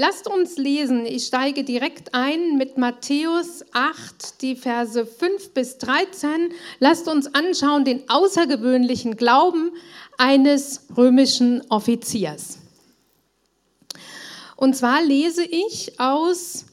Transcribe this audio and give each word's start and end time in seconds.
Lasst 0.00 0.28
uns 0.28 0.56
lesen. 0.58 1.06
Ich 1.06 1.26
steige 1.26 1.64
direkt 1.64 2.14
ein 2.14 2.56
mit 2.56 2.78
Matthäus 2.78 3.64
8, 3.72 4.40
die 4.42 4.54
Verse 4.54 5.04
5 5.04 5.50
bis 5.54 5.78
13. 5.78 6.52
Lasst 6.78 7.08
uns 7.08 7.34
anschauen 7.34 7.84
den 7.84 8.08
außergewöhnlichen 8.08 9.16
Glauben 9.16 9.72
eines 10.16 10.86
römischen 10.96 11.68
Offiziers. 11.68 12.58
Und 14.54 14.76
zwar 14.76 15.02
lese 15.02 15.42
ich 15.42 15.98
aus 15.98 16.66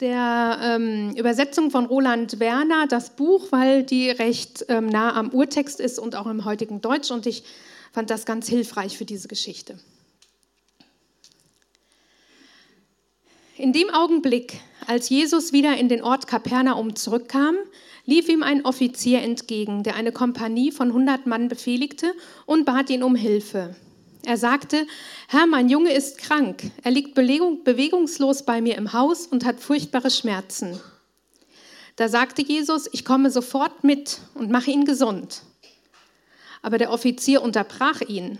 der 0.00 0.58
ähm, 0.62 1.14
Übersetzung 1.16 1.70
von 1.70 1.86
Roland 1.86 2.38
Werner 2.38 2.86
das 2.86 3.16
Buch, 3.16 3.46
weil 3.48 3.82
die 3.82 4.10
recht 4.10 4.66
ähm, 4.68 4.84
nah 4.90 5.14
am 5.14 5.30
Urtext 5.30 5.80
ist 5.80 5.98
und 5.98 6.16
auch 6.16 6.26
im 6.26 6.44
heutigen 6.44 6.82
Deutsch. 6.82 7.10
Und 7.10 7.24
ich 7.24 7.44
fand 7.92 8.10
das 8.10 8.26
ganz 8.26 8.46
hilfreich 8.46 8.98
für 8.98 9.06
diese 9.06 9.26
Geschichte. 9.26 9.78
In 13.60 13.74
dem 13.74 13.90
Augenblick, 13.90 14.58
als 14.86 15.10
Jesus 15.10 15.52
wieder 15.52 15.76
in 15.76 15.90
den 15.90 16.02
Ort 16.02 16.26
Kapernaum 16.26 16.96
zurückkam, 16.96 17.56
lief 18.06 18.26
ihm 18.30 18.42
ein 18.42 18.64
Offizier 18.64 19.20
entgegen, 19.20 19.82
der 19.82 19.96
eine 19.96 20.12
Kompanie 20.12 20.72
von 20.72 20.88
100 20.88 21.26
Mann 21.26 21.48
befehligte 21.48 22.14
und 22.46 22.64
bat 22.64 22.88
ihn 22.88 23.02
um 23.02 23.14
Hilfe. 23.14 23.76
Er 24.24 24.38
sagte, 24.38 24.86
Herr, 25.28 25.46
mein 25.46 25.68
Junge 25.68 25.92
ist 25.92 26.16
krank, 26.16 26.70
er 26.82 26.90
liegt 26.90 27.14
bewegungslos 27.14 28.46
bei 28.46 28.62
mir 28.62 28.78
im 28.78 28.94
Haus 28.94 29.26
und 29.26 29.44
hat 29.44 29.60
furchtbare 29.60 30.10
Schmerzen. 30.10 30.80
Da 31.96 32.08
sagte 32.08 32.40
Jesus, 32.40 32.88
ich 32.92 33.04
komme 33.04 33.30
sofort 33.30 33.84
mit 33.84 34.20
und 34.32 34.50
mache 34.50 34.70
ihn 34.70 34.86
gesund. 34.86 35.42
Aber 36.62 36.78
der 36.78 36.90
Offizier 36.90 37.42
unterbrach 37.42 38.00
ihn. 38.00 38.38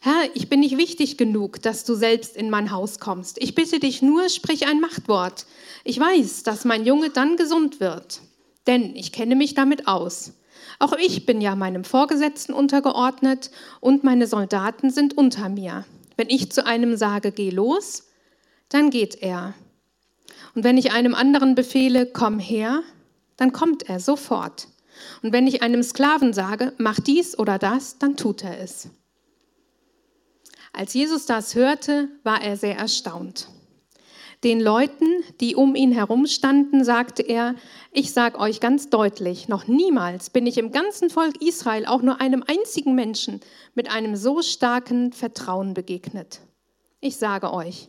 Herr, 0.00 0.30
ich 0.34 0.48
bin 0.48 0.60
nicht 0.60 0.76
wichtig 0.76 1.16
genug, 1.16 1.62
dass 1.62 1.84
du 1.84 1.94
selbst 1.94 2.36
in 2.36 2.50
mein 2.50 2.70
Haus 2.70 3.00
kommst. 3.00 3.38
Ich 3.40 3.54
bitte 3.54 3.80
dich 3.80 4.02
nur, 4.02 4.28
sprich 4.28 4.66
ein 4.66 4.80
Machtwort. 4.80 5.46
Ich 5.84 5.98
weiß, 5.98 6.42
dass 6.42 6.64
mein 6.64 6.84
Junge 6.84 7.10
dann 7.10 7.36
gesund 7.36 7.80
wird, 7.80 8.20
denn 8.66 8.94
ich 8.94 9.12
kenne 9.12 9.36
mich 9.36 9.54
damit 9.54 9.88
aus. 9.88 10.32
Auch 10.78 10.92
ich 10.92 11.26
bin 11.26 11.40
ja 11.40 11.56
meinem 11.56 11.84
Vorgesetzten 11.84 12.52
untergeordnet 12.52 13.50
und 13.80 14.04
meine 14.04 14.26
Soldaten 14.26 14.90
sind 14.90 15.16
unter 15.16 15.48
mir. 15.48 15.84
Wenn 16.16 16.28
ich 16.28 16.52
zu 16.52 16.66
einem 16.66 16.96
sage, 16.96 17.32
geh 17.32 17.50
los, 17.50 18.04
dann 18.68 18.90
geht 18.90 19.22
er. 19.22 19.54
Und 20.54 20.64
wenn 20.64 20.78
ich 20.78 20.92
einem 20.92 21.14
anderen 21.14 21.54
befehle, 21.54 22.06
komm 22.06 22.38
her, 22.38 22.82
dann 23.36 23.52
kommt 23.52 23.88
er 23.88 24.00
sofort. 24.00 24.68
Und 25.22 25.32
wenn 25.32 25.46
ich 25.46 25.62
einem 25.62 25.82
Sklaven 25.82 26.32
sage, 26.32 26.72
mach 26.78 27.00
dies 27.00 27.38
oder 27.38 27.58
das, 27.58 27.98
dann 27.98 28.16
tut 28.16 28.42
er 28.42 28.60
es. 28.60 28.88
Als 30.78 30.94
Jesus 30.94 31.26
das 31.26 31.56
hörte, 31.56 32.08
war 32.22 32.40
er 32.40 32.56
sehr 32.56 32.76
erstaunt. 32.76 33.48
Den 34.44 34.60
Leuten, 34.60 35.06
die 35.40 35.56
um 35.56 35.74
ihn 35.74 35.90
herum 35.90 36.28
standen, 36.28 36.84
sagte 36.84 37.24
er, 37.24 37.56
ich 37.90 38.12
sage 38.12 38.38
euch 38.38 38.60
ganz 38.60 38.88
deutlich, 38.88 39.48
noch 39.48 39.66
niemals 39.66 40.30
bin 40.30 40.46
ich 40.46 40.56
im 40.56 40.70
ganzen 40.70 41.10
Volk 41.10 41.42
Israel 41.42 41.84
auch 41.84 42.02
nur 42.02 42.20
einem 42.20 42.44
einzigen 42.46 42.94
Menschen 42.94 43.40
mit 43.74 43.90
einem 43.90 44.14
so 44.14 44.40
starken 44.40 45.12
Vertrauen 45.12 45.74
begegnet. 45.74 46.42
Ich 47.00 47.16
sage 47.16 47.52
euch, 47.52 47.88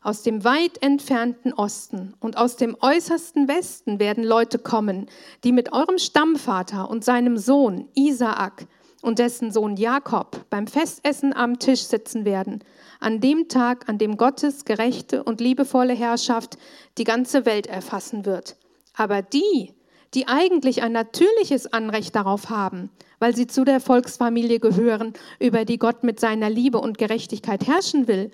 aus 0.00 0.22
dem 0.22 0.44
weit 0.44 0.80
entfernten 0.84 1.52
Osten 1.52 2.14
und 2.20 2.36
aus 2.36 2.54
dem 2.54 2.76
äußersten 2.80 3.48
Westen 3.48 3.98
werden 3.98 4.22
Leute 4.22 4.60
kommen, 4.60 5.06
die 5.42 5.50
mit 5.50 5.72
eurem 5.72 5.98
Stammvater 5.98 6.88
und 6.88 7.04
seinem 7.04 7.36
Sohn 7.36 7.88
Isaak 7.96 8.68
und 9.02 9.18
dessen 9.18 9.50
Sohn 9.50 9.76
Jakob 9.76 10.44
beim 10.50 10.66
Festessen 10.66 11.34
am 11.34 11.58
Tisch 11.58 11.82
sitzen 11.82 12.24
werden, 12.24 12.62
an 13.00 13.20
dem 13.20 13.48
Tag, 13.48 13.88
an 13.88 13.98
dem 13.98 14.16
Gottes 14.16 14.64
gerechte 14.64 15.24
und 15.24 15.40
liebevolle 15.40 15.94
Herrschaft 15.94 16.58
die 16.98 17.04
ganze 17.04 17.46
Welt 17.46 17.66
erfassen 17.66 18.26
wird. 18.26 18.56
Aber 18.94 19.22
die, 19.22 19.74
die 20.14 20.28
eigentlich 20.28 20.82
ein 20.82 20.92
natürliches 20.92 21.72
Anrecht 21.72 22.14
darauf 22.14 22.50
haben, 22.50 22.90
weil 23.18 23.34
sie 23.34 23.46
zu 23.46 23.64
der 23.64 23.80
Volksfamilie 23.80 24.60
gehören, 24.60 25.12
über 25.38 25.64
die 25.64 25.78
Gott 25.78 26.02
mit 26.02 26.20
seiner 26.20 26.50
Liebe 26.50 26.78
und 26.78 26.98
Gerechtigkeit 26.98 27.66
herrschen 27.66 28.08
will, 28.08 28.30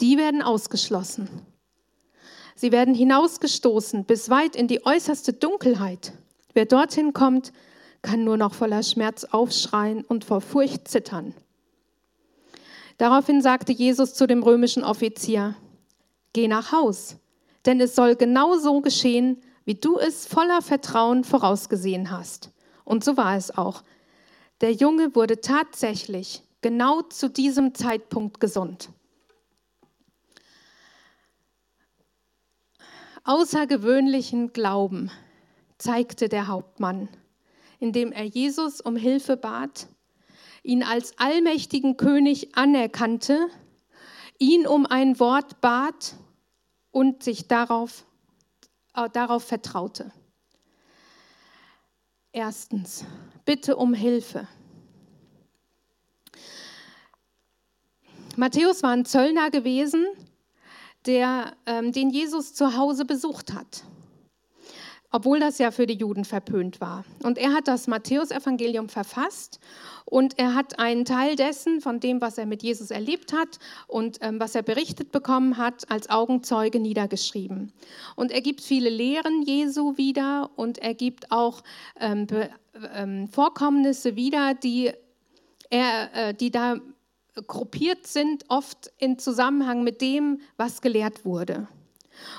die 0.00 0.16
werden 0.16 0.42
ausgeschlossen. 0.42 1.28
Sie 2.56 2.72
werden 2.72 2.94
hinausgestoßen 2.94 4.04
bis 4.04 4.28
weit 4.30 4.56
in 4.56 4.68
die 4.68 4.84
äußerste 4.84 5.32
Dunkelheit. 5.32 6.12
Wer 6.52 6.66
dorthin 6.66 7.12
kommt, 7.12 7.52
kann 8.02 8.24
nur 8.24 8.36
noch 8.36 8.54
voller 8.54 8.82
Schmerz 8.82 9.24
aufschreien 9.24 10.04
und 10.04 10.24
vor 10.24 10.40
Furcht 10.40 10.88
zittern. 10.88 11.34
Daraufhin 12.98 13.42
sagte 13.42 13.72
Jesus 13.72 14.14
zu 14.14 14.26
dem 14.26 14.42
römischen 14.42 14.84
Offizier, 14.84 15.56
Geh 16.32 16.48
nach 16.48 16.72
Haus, 16.72 17.16
denn 17.66 17.80
es 17.80 17.94
soll 17.94 18.14
genau 18.14 18.56
so 18.58 18.80
geschehen, 18.80 19.42
wie 19.64 19.74
du 19.74 19.98
es 19.98 20.26
voller 20.26 20.62
Vertrauen 20.62 21.24
vorausgesehen 21.24 22.10
hast. 22.10 22.50
Und 22.84 23.04
so 23.04 23.16
war 23.16 23.36
es 23.36 23.56
auch. 23.56 23.82
Der 24.60 24.72
Junge 24.72 25.14
wurde 25.14 25.40
tatsächlich 25.40 26.42
genau 26.60 27.02
zu 27.02 27.28
diesem 27.28 27.74
Zeitpunkt 27.74 28.40
gesund. 28.40 28.90
Außergewöhnlichen 33.24 34.52
Glauben 34.52 35.10
zeigte 35.78 36.28
der 36.28 36.48
Hauptmann 36.48 37.08
indem 37.80 38.12
er 38.12 38.24
Jesus 38.24 38.80
um 38.80 38.94
Hilfe 38.94 39.36
bat, 39.36 39.88
ihn 40.62 40.82
als 40.82 41.18
allmächtigen 41.18 41.96
König 41.96 42.56
anerkannte, 42.56 43.48
ihn 44.38 44.66
um 44.66 44.86
ein 44.86 45.18
Wort 45.18 45.60
bat 45.60 46.14
und 46.90 47.22
sich 47.22 47.48
darauf, 47.48 48.04
äh, 48.94 49.08
darauf 49.10 49.44
vertraute. 49.44 50.12
Erstens, 52.32 53.04
bitte 53.44 53.76
um 53.76 53.94
Hilfe. 53.94 54.46
Matthäus 58.36 58.82
war 58.82 58.90
ein 58.90 59.04
Zöllner 59.04 59.50
gewesen, 59.50 60.06
der, 61.06 61.56
ähm, 61.66 61.92
den 61.92 62.10
Jesus 62.10 62.54
zu 62.54 62.76
Hause 62.76 63.04
besucht 63.04 63.52
hat 63.54 63.84
obwohl 65.10 65.40
das 65.40 65.58
ja 65.58 65.70
für 65.70 65.86
die 65.86 65.94
Juden 65.94 66.24
verpönt 66.24 66.80
war. 66.80 67.04
Und 67.22 67.38
er 67.38 67.52
hat 67.52 67.68
das 67.68 67.86
Matthäusevangelium 67.86 68.88
verfasst 68.88 69.60
und 70.04 70.38
er 70.38 70.54
hat 70.54 70.78
einen 70.78 71.04
Teil 71.04 71.36
dessen, 71.36 71.80
von 71.80 72.00
dem, 72.00 72.20
was 72.20 72.38
er 72.38 72.46
mit 72.46 72.62
Jesus 72.62 72.90
erlebt 72.90 73.32
hat 73.32 73.58
und 73.86 74.18
ähm, 74.20 74.38
was 74.40 74.54
er 74.54 74.62
berichtet 74.62 75.12
bekommen 75.12 75.56
hat, 75.56 75.90
als 75.90 76.10
Augenzeuge 76.10 76.80
niedergeschrieben. 76.80 77.72
Und 78.16 78.32
er 78.32 78.40
gibt 78.40 78.60
viele 78.60 78.90
Lehren 78.90 79.42
Jesu 79.42 79.96
wieder 79.96 80.50
und 80.56 80.78
er 80.78 80.94
gibt 80.94 81.32
auch 81.32 81.62
ähm, 81.98 82.26
ähm, 82.94 83.28
Vorkommnisse 83.28 84.16
wieder, 84.16 84.54
die, 84.54 84.92
er, 85.70 86.14
äh, 86.14 86.34
die 86.34 86.50
da 86.50 86.76
gruppiert 87.46 88.06
sind, 88.06 88.44
oft 88.48 88.90
in 88.98 89.18
Zusammenhang 89.18 89.82
mit 89.82 90.00
dem, 90.00 90.40
was 90.56 90.80
gelehrt 90.80 91.24
wurde. 91.24 91.68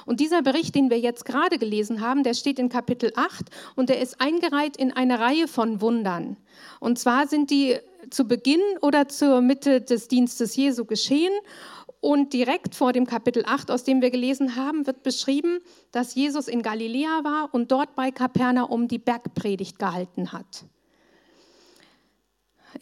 Und 0.05 0.19
dieser 0.19 0.41
Bericht, 0.41 0.75
den 0.75 0.89
wir 0.89 0.99
jetzt 0.99 1.25
gerade 1.25 1.57
gelesen 1.57 2.01
haben, 2.01 2.23
der 2.23 2.33
steht 2.33 2.59
in 2.59 2.69
Kapitel 2.69 3.11
8 3.15 3.45
und 3.75 3.89
der 3.89 3.99
ist 4.01 4.19
eingereiht 4.19 4.77
in 4.77 4.91
eine 4.91 5.19
Reihe 5.19 5.47
von 5.47 5.81
Wundern. 5.81 6.37
Und 6.79 6.99
zwar 6.99 7.27
sind 7.27 7.49
die 7.49 7.77
zu 8.09 8.25
Beginn 8.27 8.61
oder 8.81 9.07
zur 9.07 9.41
Mitte 9.41 9.81
des 9.81 10.07
Dienstes 10.07 10.55
Jesu 10.55 10.85
geschehen. 10.85 11.33
Und 11.99 12.33
direkt 12.33 12.73
vor 12.73 12.93
dem 12.93 13.05
Kapitel 13.05 13.43
8, 13.45 13.69
aus 13.69 13.83
dem 13.83 14.01
wir 14.01 14.09
gelesen 14.09 14.55
haben, 14.55 14.87
wird 14.87 15.03
beschrieben, 15.03 15.59
dass 15.91 16.15
Jesus 16.15 16.47
in 16.47 16.63
Galiläa 16.63 17.23
war 17.23 17.49
und 17.53 17.71
dort 17.71 17.95
bei 17.95 18.09
Kapernaum 18.09 18.87
die 18.87 18.97
Bergpredigt 18.97 19.77
gehalten 19.77 20.31
hat. 20.31 20.65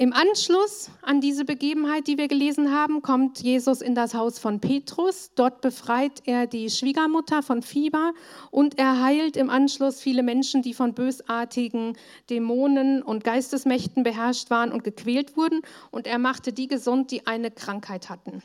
Im 0.01 0.13
Anschluss 0.13 0.91
an 1.01 1.19
diese 1.19 1.43
Begebenheit, 1.43 2.07
die 2.07 2.17
wir 2.17 2.29
gelesen 2.29 2.71
haben, 2.71 3.01
kommt 3.01 3.41
Jesus 3.41 3.81
in 3.81 3.95
das 3.95 4.13
Haus 4.13 4.39
von 4.39 4.61
Petrus. 4.61 5.31
Dort 5.35 5.59
befreit 5.59 6.21
er 6.23 6.47
die 6.47 6.69
Schwiegermutter 6.69 7.43
von 7.43 7.61
Fieber 7.61 8.13
und 8.49 8.79
er 8.79 9.03
heilt 9.03 9.35
im 9.35 9.49
Anschluss 9.49 9.99
viele 9.99 10.23
Menschen, 10.23 10.61
die 10.61 10.73
von 10.73 10.93
bösartigen 10.93 11.97
Dämonen 12.29 13.03
und 13.03 13.25
Geistesmächten 13.25 14.03
beherrscht 14.03 14.49
waren 14.49 14.71
und 14.71 14.85
gequält 14.85 15.35
wurden. 15.35 15.59
Und 15.91 16.07
er 16.07 16.17
machte 16.17 16.53
die 16.53 16.69
gesund, 16.69 17.11
die 17.11 17.27
eine 17.27 17.51
Krankheit 17.51 18.09
hatten. 18.09 18.41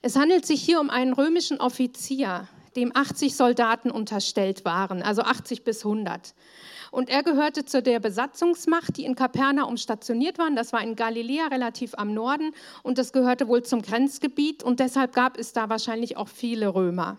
Es 0.00 0.14
handelt 0.14 0.46
sich 0.46 0.62
hier 0.62 0.78
um 0.78 0.90
einen 0.90 1.12
römischen 1.12 1.58
Offizier, 1.58 2.46
dem 2.76 2.92
80 2.94 3.36
Soldaten 3.36 3.90
unterstellt 3.90 4.64
waren, 4.64 5.02
also 5.02 5.22
80 5.22 5.64
bis 5.64 5.84
100. 5.84 6.34
Und 6.90 7.10
er 7.10 7.22
gehörte 7.22 7.64
zu 7.64 7.82
der 7.82 8.00
Besatzungsmacht, 8.00 8.96
die 8.96 9.04
in 9.04 9.14
Kapernaum 9.14 9.76
stationiert 9.76 10.38
waren. 10.38 10.56
Das 10.56 10.72
war 10.72 10.82
in 10.82 10.96
Galiläa 10.96 11.48
relativ 11.48 11.94
am 11.96 12.14
Norden 12.14 12.54
und 12.82 12.98
das 12.98 13.12
gehörte 13.12 13.48
wohl 13.48 13.62
zum 13.62 13.82
Grenzgebiet 13.82 14.62
und 14.62 14.80
deshalb 14.80 15.12
gab 15.12 15.38
es 15.38 15.52
da 15.52 15.68
wahrscheinlich 15.68 16.16
auch 16.16 16.28
viele 16.28 16.74
Römer. 16.74 17.18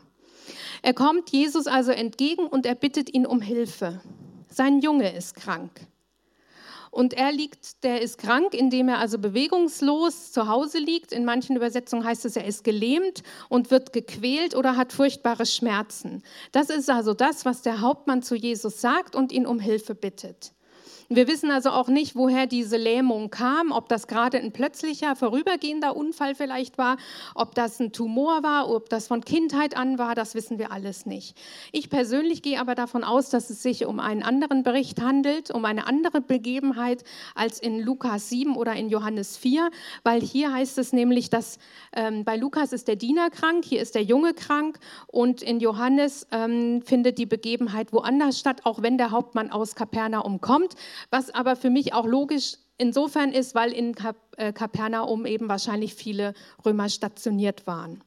Er 0.82 0.94
kommt 0.94 1.30
Jesus 1.30 1.68
also 1.68 1.92
entgegen 1.92 2.48
und 2.48 2.66
er 2.66 2.76
bittet 2.76 3.14
ihn 3.14 3.26
um 3.26 3.42
Hilfe. 3.42 4.02
Sein 4.50 4.80
Junge 4.80 5.16
ist 5.16 5.36
krank. 5.36 5.72
Und 7.00 7.14
er 7.14 7.32
liegt, 7.32 7.86
der 7.86 8.02
ist 8.02 8.18
krank, 8.18 8.54
indem 8.54 8.90
er 8.90 8.98
also 8.98 9.20
bewegungslos 9.20 10.34
zu 10.34 10.50
Hause 10.50 10.80
liegt. 10.80 11.14
In 11.14 11.24
manchen 11.24 11.56
Übersetzungen 11.56 12.04
heißt 12.04 12.26
es, 12.26 12.36
er 12.36 12.44
ist 12.44 12.66
gelähmt 12.66 13.24
und 13.48 13.72
wird 13.72 13.94
gequält 13.94 14.54
oder 14.54 14.76
hat 14.76 14.92
furchtbare 14.92 15.46
Schmerzen. 15.46 16.24
Das 16.52 16.70
ist 16.70 16.90
also 16.90 17.14
das, 17.14 17.46
was 17.46 17.62
der 17.62 17.80
Hauptmann 17.80 18.22
zu 18.22 18.36
Jesus 18.36 18.82
sagt 18.82 19.16
und 19.16 19.32
ihn 19.32 19.48
um 19.48 19.62
Hilfe 19.62 19.96
bittet. 19.96 20.52
Wir 21.12 21.28
wissen 21.28 21.50
also 21.50 21.72
auch 21.72 21.88
nicht, 21.88 22.16
woher 22.16 22.46
diese 22.46 22.78
Lähmung 22.78 23.32
kam, 23.32 23.72
ob 23.72 23.90
das 23.90 24.06
gerade 24.06 24.38
ein 24.38 24.52
plötzlicher, 24.52 25.16
vorübergehender 25.16 25.96
Unfall 25.96 26.36
vielleicht 26.36 26.78
war, 26.78 26.98
ob 27.34 27.56
das 27.56 27.80
ein 27.80 27.92
Tumor 27.92 28.44
war, 28.44 28.70
ob 28.70 28.90
das 28.90 29.08
von 29.08 29.26
Kindheit 29.26 29.76
an 29.76 29.98
war, 29.98 30.14
das 30.14 30.36
wissen 30.36 30.60
wir 30.60 30.72
alles 30.72 31.08
nicht. 31.08 31.36
Ich 31.72 31.90
persönlich 31.90 32.44
gehe 32.44 32.60
aber 32.60 32.76
davon 32.76 33.04
aus, 33.04 33.32
dass 33.32 33.50
es 33.50 33.64
sich 33.64 33.88
um 33.88 34.00
einen 34.00 34.22
anderen 34.22 34.62
Bericht 34.62 35.02
handelt, 35.02 35.50
um 35.50 35.66
eine 35.66 35.88
andere 35.88 36.22
Begebenheit 36.22 37.04
als 37.34 37.60
in 37.60 37.80
Lukas 37.80 38.30
7 38.30 38.56
oder 38.56 38.76
in 38.76 38.90
Johannes 38.90 39.36
4, 39.36 39.72
weil 40.04 40.22
hier 40.22 40.54
heißt 40.54 40.78
es 40.78 40.94
nämlich, 40.94 41.32
dass 41.32 41.58
ähm, 41.92 42.24
bei 42.24 42.38
Lukas 42.38 42.72
ist 42.72 42.88
der 42.88 42.98
Diener 42.98 43.32
krank, 43.32 43.66
hier 43.66 43.82
ist 43.82 43.96
der 43.96 44.04
Junge 44.04 44.36
krank 44.36 44.78
und 45.08 45.42
in 45.42 45.60
Johannes 45.60 46.28
ähm, 46.30 46.84
findet 46.84 47.18
die 47.18 47.26
Begebenheit 47.26 47.94
woanders 47.94 48.38
statt, 48.38 48.62
auch 48.64 48.84
wenn 48.84 49.00
der 49.00 49.10
Hauptmann 49.10 49.50
aus 49.50 49.74
Kapernaum 49.74 50.40
kommt 50.40 50.76
was 51.10 51.30
aber 51.30 51.56
für 51.56 51.70
mich 51.70 51.94
auch 51.94 52.06
logisch 52.06 52.58
insofern 52.78 53.32
ist, 53.32 53.56
weil 53.56 53.72
in 53.74 53.96
äh, 54.38 54.54
Kapernaum 54.54 55.26
eben 55.26 55.50
wahrscheinlich 55.50 55.94
viele 55.94 56.34
Römer 56.66 56.90
stationiert 56.90 57.68
waren. 57.68 58.04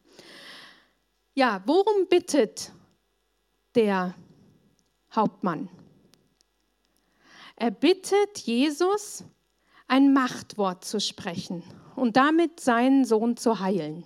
Ja, 1.34 1.62
worum 1.66 2.08
bittet 2.08 2.72
der 3.74 4.14
Hauptmann? 5.14 5.68
Er 7.56 7.70
bittet 7.70 8.38
Jesus, 8.38 9.24
ein 9.86 10.12
Machtwort 10.12 10.84
zu 10.84 11.00
sprechen 11.00 11.62
und 11.96 12.16
damit 12.16 12.60
seinen 12.60 13.04
Sohn 13.04 13.36
zu 13.36 13.60
heilen. 13.60 14.04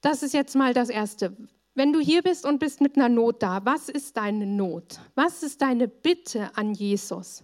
Das 0.00 0.22
ist 0.22 0.34
jetzt 0.34 0.54
mal 0.54 0.74
das 0.74 0.90
Erste. 0.90 1.36
Wenn 1.74 1.92
du 1.92 1.98
hier 1.98 2.22
bist 2.22 2.46
und 2.46 2.60
bist 2.60 2.80
mit 2.80 2.96
einer 2.96 3.08
Not 3.08 3.42
da, 3.42 3.64
was 3.64 3.88
ist 3.88 4.16
deine 4.16 4.46
Not? 4.46 5.00
Was 5.16 5.42
ist 5.42 5.60
deine 5.60 5.88
Bitte 5.88 6.50
an 6.54 6.72
Jesus? 6.72 7.42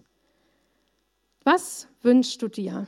Was 1.43 1.87
wünschst 2.01 2.41
du 2.41 2.47
dir? 2.47 2.87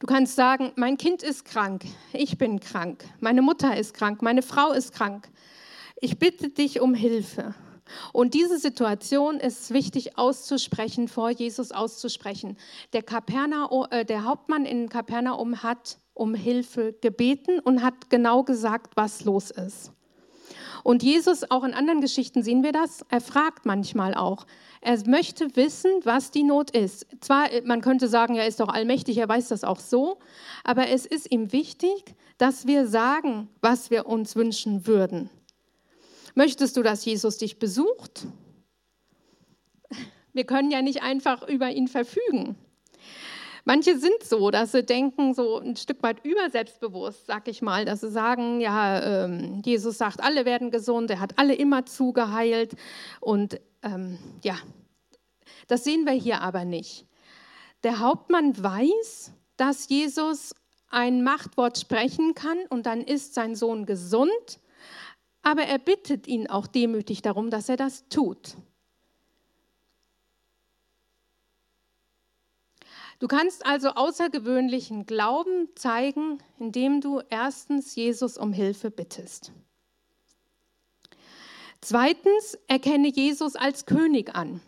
Du 0.00 0.06
kannst 0.06 0.36
sagen, 0.36 0.72
mein 0.76 0.98
Kind 0.98 1.22
ist 1.22 1.46
krank, 1.46 1.84
ich 2.12 2.36
bin 2.36 2.60
krank, 2.60 3.04
meine 3.20 3.40
Mutter 3.40 3.74
ist 3.76 3.94
krank, 3.94 4.20
meine 4.20 4.42
Frau 4.42 4.72
ist 4.72 4.92
krank. 4.92 5.30
Ich 5.96 6.18
bitte 6.18 6.50
dich 6.50 6.80
um 6.80 6.92
Hilfe. 6.92 7.54
Und 8.12 8.34
diese 8.34 8.58
Situation 8.58 9.40
ist 9.40 9.72
wichtig 9.72 10.18
auszusprechen, 10.18 11.08
vor 11.08 11.30
Jesus 11.30 11.70
auszusprechen. 11.70 12.58
Der, 12.92 13.02
Kapernaum, 13.02 13.86
äh, 13.90 14.04
der 14.04 14.24
Hauptmann 14.24 14.66
in 14.66 14.88
Kapernaum 14.88 15.62
hat 15.62 15.98
um 16.14 16.34
Hilfe 16.34 16.94
gebeten 17.00 17.58
und 17.58 17.82
hat 17.82 18.08
genau 18.08 18.42
gesagt, 18.42 18.96
was 18.96 19.24
los 19.24 19.50
ist. 19.50 19.92
Und 20.84 21.02
Jesus, 21.02 21.50
auch 21.50 21.64
in 21.64 21.72
anderen 21.72 22.02
Geschichten 22.02 22.42
sehen 22.42 22.62
wir 22.62 22.72
das, 22.72 23.04
er 23.08 23.22
fragt 23.22 23.64
manchmal 23.64 24.14
auch. 24.14 24.46
Er 24.82 24.98
möchte 25.08 25.56
wissen, 25.56 25.90
was 26.04 26.30
die 26.30 26.42
Not 26.42 26.70
ist. 26.72 27.06
Zwar, 27.20 27.48
man 27.64 27.80
könnte 27.80 28.06
sagen, 28.06 28.36
er 28.36 28.46
ist 28.46 28.60
doch 28.60 28.68
allmächtig, 28.68 29.16
er 29.16 29.28
weiß 29.28 29.48
das 29.48 29.64
auch 29.64 29.80
so, 29.80 30.18
aber 30.62 30.88
es 30.88 31.06
ist 31.06 31.32
ihm 31.32 31.52
wichtig, 31.52 32.14
dass 32.36 32.66
wir 32.66 32.86
sagen, 32.86 33.48
was 33.62 33.90
wir 33.90 34.06
uns 34.06 34.36
wünschen 34.36 34.86
würden. 34.86 35.30
Möchtest 36.34 36.76
du, 36.76 36.82
dass 36.82 37.04
Jesus 37.04 37.38
dich 37.38 37.58
besucht? 37.58 38.26
Wir 40.34 40.44
können 40.44 40.70
ja 40.70 40.82
nicht 40.82 41.02
einfach 41.02 41.48
über 41.48 41.70
ihn 41.70 41.88
verfügen. 41.88 42.56
Manche 43.64 43.98
sind 43.98 44.22
so, 44.22 44.50
dass 44.50 44.72
sie 44.72 44.82
denken, 44.82 45.32
so 45.32 45.58
ein 45.58 45.76
Stück 45.76 46.02
weit 46.02 46.22
überselbstbewusst, 46.24 47.26
sag 47.26 47.48
ich 47.48 47.62
mal, 47.62 47.86
dass 47.86 48.02
sie 48.02 48.10
sagen, 48.10 48.60
ja, 48.60 49.24
ähm, 49.24 49.62
Jesus 49.64 49.96
sagt, 49.96 50.22
alle 50.22 50.44
werden 50.44 50.70
gesund, 50.70 51.10
er 51.10 51.20
hat 51.20 51.38
alle 51.38 51.54
immer 51.54 51.86
zugeheilt. 51.86 52.74
Und 53.20 53.58
ähm, 53.82 54.18
ja, 54.42 54.56
das 55.66 55.84
sehen 55.84 56.04
wir 56.04 56.12
hier 56.12 56.42
aber 56.42 56.66
nicht. 56.66 57.06
Der 57.84 58.00
Hauptmann 58.00 58.62
weiß, 58.62 59.32
dass 59.56 59.88
Jesus 59.88 60.54
ein 60.90 61.22
Machtwort 61.22 61.78
sprechen 61.78 62.34
kann 62.34 62.58
und 62.68 62.86
dann 62.86 63.00
ist 63.00 63.34
sein 63.34 63.54
Sohn 63.54 63.86
gesund, 63.86 64.60
aber 65.42 65.62
er 65.62 65.78
bittet 65.78 66.26
ihn 66.26 66.48
auch 66.48 66.66
demütig 66.66 67.22
darum, 67.22 67.50
dass 67.50 67.68
er 67.68 67.76
das 67.76 68.08
tut. 68.08 68.56
Du 73.18 73.28
kannst 73.28 73.64
also 73.64 73.90
außergewöhnlichen 73.90 75.06
Glauben 75.06 75.68
zeigen, 75.76 76.38
indem 76.58 77.00
du 77.00 77.20
erstens 77.30 77.94
Jesus 77.94 78.36
um 78.36 78.52
Hilfe 78.52 78.90
bittest. 78.90 79.52
Zweitens, 81.80 82.58
erkenne 82.66 83.08
Jesus 83.08 83.56
als 83.56 83.86
König 83.86 84.34
an. 84.34 84.60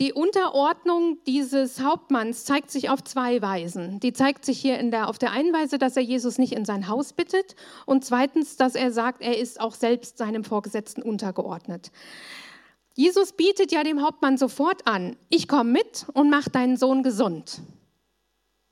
Die 0.00 0.14
Unterordnung 0.14 1.18
dieses 1.26 1.80
Hauptmanns 1.80 2.46
zeigt 2.46 2.70
sich 2.70 2.88
auf 2.88 3.04
zwei 3.04 3.42
Weisen. 3.42 4.00
Die 4.00 4.14
zeigt 4.14 4.46
sich 4.46 4.58
hier 4.58 4.82
der, 4.90 5.10
auf 5.10 5.18
der 5.18 5.32
einen 5.32 5.52
Weise, 5.52 5.76
dass 5.76 5.94
er 5.94 6.02
Jesus 6.02 6.38
nicht 6.38 6.52
in 6.52 6.64
sein 6.64 6.88
Haus 6.88 7.12
bittet 7.12 7.54
und 7.84 8.02
zweitens, 8.02 8.56
dass 8.56 8.74
er 8.74 8.92
sagt, 8.92 9.20
er 9.20 9.36
ist 9.36 9.60
auch 9.60 9.74
selbst 9.74 10.16
seinem 10.16 10.42
Vorgesetzten 10.42 11.02
untergeordnet. 11.02 11.92
Jesus 13.00 13.32
bietet 13.32 13.72
ja 13.72 13.82
dem 13.82 14.02
Hauptmann 14.02 14.36
sofort 14.36 14.86
an, 14.86 15.16
ich 15.30 15.48
komme 15.48 15.72
mit 15.72 16.04
und 16.12 16.28
mach 16.28 16.50
deinen 16.50 16.76
Sohn 16.76 17.02
gesund. 17.02 17.62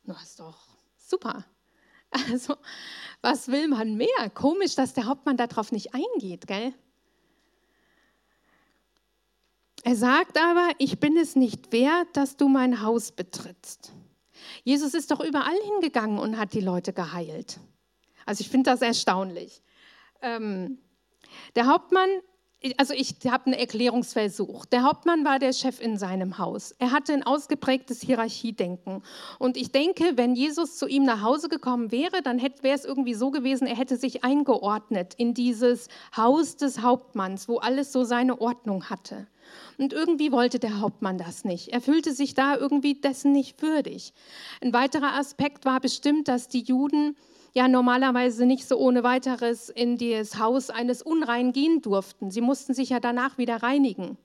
Das 0.05 0.23
ist 0.23 0.41
doch 0.41 0.59
super. 0.99 1.47
Also, 2.31 2.57
was 3.23 3.49
will 3.49 3.69
man 3.69 3.97
mehr? 3.97 4.31
Komisch, 4.35 4.75
dass 4.75 4.93
der 4.93 5.07
Hauptmann 5.07 5.39
darauf 5.39 5.73
nicht 5.73 5.95
eingeht, 5.95 6.47
gell? 6.47 6.75
Er 9.83 9.97
sagt 9.97 10.39
aber, 10.39 10.73
ich 10.77 11.01
bin 11.01 11.17
es 11.17 11.35
nicht 11.35 11.73
wert, 11.73 12.09
dass 12.13 12.37
du 12.37 12.49
mein 12.49 12.83
Haus 12.83 13.13
betrittst. 13.13 13.93
Jesus 14.63 14.93
ist 14.93 15.11
doch 15.11 15.21
überall 15.21 15.59
hingegangen 15.73 16.19
und 16.19 16.37
hat 16.37 16.53
die 16.53 16.61
Leute 16.61 16.93
geheilt. 16.93 17.61
Also 18.27 18.43
ich 18.43 18.51
finde 18.51 18.71
das 18.71 18.83
erstaunlich. 18.83 19.63
Ähm, 20.21 20.79
der 21.57 21.67
Hauptmann 21.67 22.09
also 22.76 22.93
ich 22.93 23.14
habe 23.26 23.46
einen 23.46 23.55
Erklärungsversuch. 23.55 24.66
Der 24.66 24.82
Hauptmann 24.82 25.25
war 25.25 25.38
der 25.38 25.52
Chef 25.52 25.81
in 25.81 25.96
seinem 25.96 26.38
Haus. 26.38 26.75
Er 26.78 26.90
hatte 26.90 27.12
ein 27.12 27.22
ausgeprägtes 27.22 28.00
Hierarchiedenken. 28.00 29.02
Und 29.38 29.56
ich 29.56 29.70
denke, 29.70 30.16
wenn 30.16 30.34
Jesus 30.34 30.77
zu 30.77 30.88
ihm 30.88 31.05
nach 31.05 31.22
Hause 31.22 31.48
gekommen 31.48 31.93
wäre, 31.93 32.20
dann 32.22 32.41
wäre 32.41 32.74
es 32.74 32.84
irgendwie 32.84 33.15
so 33.15 33.31
gewesen, 33.31 33.69
er 33.69 33.77
hätte 33.77 33.96
sich 33.96 34.24
eingeordnet 34.24 35.15
in 35.15 35.34
dieses 35.34 35.88
Haus 36.17 36.56
des 36.56 36.82
Hauptmanns, 36.82 37.48
wo 37.48 37.58
alles 37.58 37.93
so 37.93 38.03
seine 38.03 38.41
Ordnung 38.41 38.91
hatte. 38.91 39.29
Und 39.79 39.93
irgendwie 39.93 40.32
wollte 40.32 40.58
der 40.58 40.81
Hauptmann 40.81 41.17
das 41.17 41.44
nicht. 41.44 41.69
Er 41.69 41.81
fühlte 41.81 42.12
sich 42.12 42.34
da 42.34 42.56
irgendwie 42.56 42.94
dessen 42.94 43.32
nicht 43.32 43.62
würdig. 43.62 44.12
Ein 44.60 44.72
weiterer 44.72 45.15
Aspekt 45.15 45.65
war 45.65 45.81
bestimmt, 45.81 46.27
dass 46.27 46.48
die 46.48 46.62
Juden 46.62 47.17
ja 47.55 47.69
normalerweise 47.69 48.46
nicht 48.46 48.67
so 48.67 48.76
ohne 48.78 49.02
weiteres 49.02 49.69
in 49.69 49.96
das 49.96 50.38
Haus 50.38 50.70
eines 50.70 51.02
Unrein 51.02 51.52
gehen 51.52 51.82
durften. 51.82 52.31
Sie 52.31 52.40
mussten 52.40 52.74
sich 52.74 52.90
ja 52.90 53.00
danach 53.00 53.38
wieder 53.38 53.62
reinigen. 53.62 54.17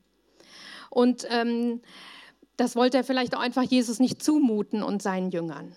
Und 0.89 1.25
ähm, 1.29 1.81
das 2.57 2.75
wollte 2.75 2.97
er 2.97 3.03
vielleicht 3.03 3.35
auch 3.35 3.41
einfach 3.41 3.63
Jesus 3.63 3.99
nicht 3.99 4.21
zumuten 4.21 4.83
und 4.83 5.01
seinen 5.01 5.31
Jüngern. 5.31 5.75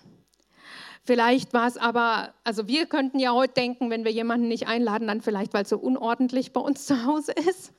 Vielleicht 1.03 1.53
war 1.53 1.67
es 1.67 1.77
aber, 1.77 2.33
also 2.43 2.67
wir 2.67 2.85
könnten 2.85 3.17
ja 3.17 3.31
heute 3.31 3.53
denken, 3.53 3.89
wenn 3.89 4.03
wir 4.03 4.11
jemanden 4.11 4.49
nicht 4.49 4.67
einladen, 4.67 5.07
dann 5.07 5.21
vielleicht, 5.21 5.53
weil 5.53 5.63
es 5.63 5.69
so 5.69 5.77
unordentlich 5.77 6.51
bei 6.51 6.59
uns 6.59 6.85
zu 6.85 7.05
Hause 7.05 7.31
ist. 7.31 7.71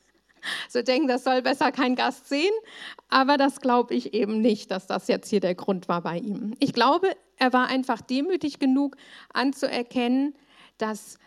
So 0.69 0.83
denken, 0.83 1.09
das 1.09 1.25
soll 1.25 1.43
besser 1.43 1.73
kein 1.73 1.97
Gast 1.97 2.29
sehen. 2.29 2.53
Aber 3.09 3.37
das 3.37 3.61
glaube 3.61 3.95
ich 3.95 4.15
eben 4.15 4.41
nicht, 4.41 4.71
dass 4.71 4.87
das 4.87 5.09
jetzt 5.09 5.29
hier 5.29 5.41
der 5.41 5.55
Grund 5.55 5.89
war 5.89 6.03
bei 6.03 6.19
ihm. 6.19 6.55
Ich 6.59 6.73
glaube, 6.73 7.11
er 7.37 7.53
war 7.53 7.69
einfach 7.69 8.01
demütig 8.01 8.59
genug 8.59 8.97
anzuerkennen, 9.33 10.35
dass, 10.77 11.19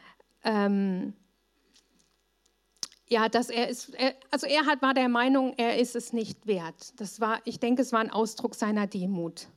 ähm, 0.44 1.14
ja, 3.08 3.30
dass 3.30 3.50
er 3.50 3.70
ist, 3.70 3.96
er, 3.96 4.14
also 4.30 4.48
er 4.48 4.66
hat, 4.66 4.82
war 4.82 4.94
der 4.94 5.10
Meinung, 5.10 5.54
er 5.58 5.80
ist 5.80 5.96
es 5.96 6.14
nicht 6.14 6.48
wert. 6.48 7.00
Das 7.00 7.20
war, 7.20 7.40
ich 7.46 7.60
denke, 7.60 7.82
es 7.82 7.92
war 7.92 8.00
ein 8.00 8.12
Ausdruck 8.12 8.56
seiner 8.56 8.88
Demut. 8.88 9.48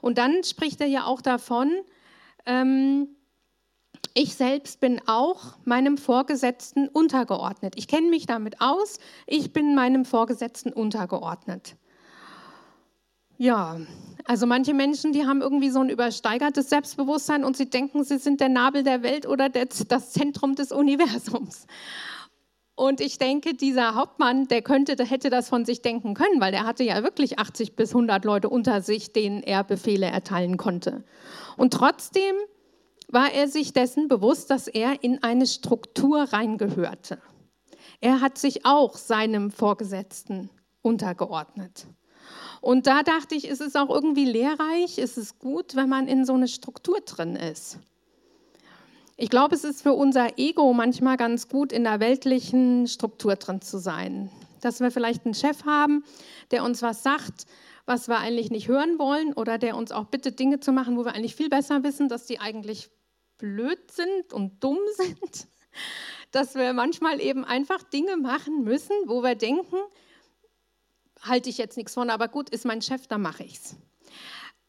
Und 0.00 0.18
dann 0.18 0.42
spricht 0.44 0.80
er 0.80 0.86
ja 0.86 1.04
auch 1.04 1.20
davon, 1.20 1.70
ähm, 2.46 3.08
ich 4.18 4.34
selbst 4.34 4.80
bin 4.80 5.00
auch 5.06 5.54
meinem 5.64 5.96
Vorgesetzten 5.96 6.88
untergeordnet. 6.88 7.74
Ich 7.76 7.86
kenne 7.86 8.08
mich 8.08 8.26
damit 8.26 8.60
aus, 8.60 8.98
ich 9.28 9.52
bin 9.52 9.76
meinem 9.76 10.04
Vorgesetzten 10.04 10.72
untergeordnet. 10.72 11.76
Ja, 13.36 13.76
also 14.24 14.46
manche 14.46 14.74
Menschen, 14.74 15.12
die 15.12 15.24
haben 15.24 15.40
irgendwie 15.40 15.70
so 15.70 15.78
ein 15.78 15.88
übersteigertes 15.88 16.68
Selbstbewusstsein 16.68 17.44
und 17.44 17.56
sie 17.56 17.70
denken, 17.70 18.02
sie 18.02 18.18
sind 18.18 18.40
der 18.40 18.48
Nabel 18.48 18.82
der 18.82 19.04
Welt 19.04 19.24
oder 19.24 19.48
das 19.48 20.10
Zentrum 20.10 20.56
des 20.56 20.72
Universums. 20.72 21.68
Und 22.74 23.00
ich 23.00 23.18
denke, 23.18 23.54
dieser 23.54 23.94
Hauptmann, 23.94 24.48
der 24.48 24.62
könnte, 24.62 24.96
der 24.96 25.06
hätte 25.06 25.30
das 25.30 25.48
von 25.48 25.64
sich 25.64 25.80
denken 25.80 26.14
können, 26.14 26.40
weil 26.40 26.54
er 26.54 26.66
hatte 26.66 26.82
ja 26.82 27.04
wirklich 27.04 27.38
80 27.38 27.76
bis 27.76 27.90
100 27.90 28.24
Leute 28.24 28.48
unter 28.48 28.82
sich, 28.82 29.12
denen 29.12 29.44
er 29.44 29.62
Befehle 29.62 30.06
erteilen 30.06 30.56
konnte. 30.56 31.04
Und 31.56 31.72
trotzdem 31.72 32.34
war 33.08 33.32
er 33.32 33.48
sich 33.48 33.72
dessen 33.72 34.08
bewusst, 34.08 34.50
dass 34.50 34.68
er 34.68 35.02
in 35.02 35.22
eine 35.22 35.46
Struktur 35.46 36.24
reingehörte. 36.24 37.18
Er 38.00 38.20
hat 38.20 38.38
sich 38.38 38.64
auch 38.64 38.96
seinem 38.96 39.50
Vorgesetzten 39.50 40.50
untergeordnet. 40.82 41.86
Und 42.60 42.86
da 42.86 43.02
dachte 43.02 43.34
ich, 43.34 43.46
ist 43.46 43.60
es 43.60 43.76
auch 43.76 43.88
irgendwie 43.88 44.24
lehrreich, 44.24 44.98
ist 44.98 45.16
es 45.16 45.38
gut, 45.38 45.74
wenn 45.74 45.88
man 45.88 46.06
in 46.06 46.24
so 46.24 46.34
eine 46.34 46.48
Struktur 46.48 47.00
drin 47.00 47.36
ist. 47.36 47.78
Ich 49.16 49.30
glaube, 49.30 49.54
es 49.54 49.64
ist 49.64 49.82
für 49.82 49.94
unser 49.94 50.38
Ego 50.38 50.72
manchmal 50.72 51.16
ganz 51.16 51.48
gut, 51.48 51.72
in 51.72 51.84
der 51.84 51.98
weltlichen 51.98 52.86
Struktur 52.86 53.36
drin 53.36 53.60
zu 53.60 53.78
sein. 53.78 54.30
Dass 54.60 54.80
wir 54.80 54.90
vielleicht 54.90 55.24
einen 55.24 55.34
Chef 55.34 55.64
haben, 55.64 56.04
der 56.50 56.62
uns 56.62 56.82
was 56.82 57.02
sagt, 57.02 57.46
was 57.86 58.08
wir 58.08 58.18
eigentlich 58.18 58.50
nicht 58.50 58.68
hören 58.68 58.98
wollen 58.98 59.32
oder 59.32 59.58
der 59.58 59.76
uns 59.76 59.92
auch 59.92 60.04
bittet, 60.04 60.38
Dinge 60.38 60.60
zu 60.60 60.72
machen, 60.72 60.96
wo 60.96 61.04
wir 61.04 61.14
eigentlich 61.14 61.34
viel 61.34 61.48
besser 61.48 61.82
wissen, 61.82 62.08
dass 62.08 62.26
die 62.26 62.38
eigentlich 62.38 62.90
blöd 63.38 63.90
sind 63.90 64.32
und 64.32 64.62
dumm 64.62 64.78
sind. 64.96 65.48
Dass 66.30 66.54
wir 66.54 66.72
manchmal 66.72 67.20
eben 67.20 67.44
einfach 67.44 67.82
Dinge 67.82 68.16
machen 68.16 68.62
müssen, 68.64 68.94
wo 69.06 69.22
wir 69.22 69.34
denken, 69.34 69.76
halte 71.22 71.48
ich 71.48 71.58
jetzt 71.58 71.76
nichts 71.76 71.94
von, 71.94 72.10
aber 72.10 72.28
gut, 72.28 72.50
ist 72.50 72.66
mein 72.66 72.82
Chef, 72.82 73.06
dann 73.06 73.22
mache 73.22 73.44
ich 73.44 73.54
es. 73.54 73.76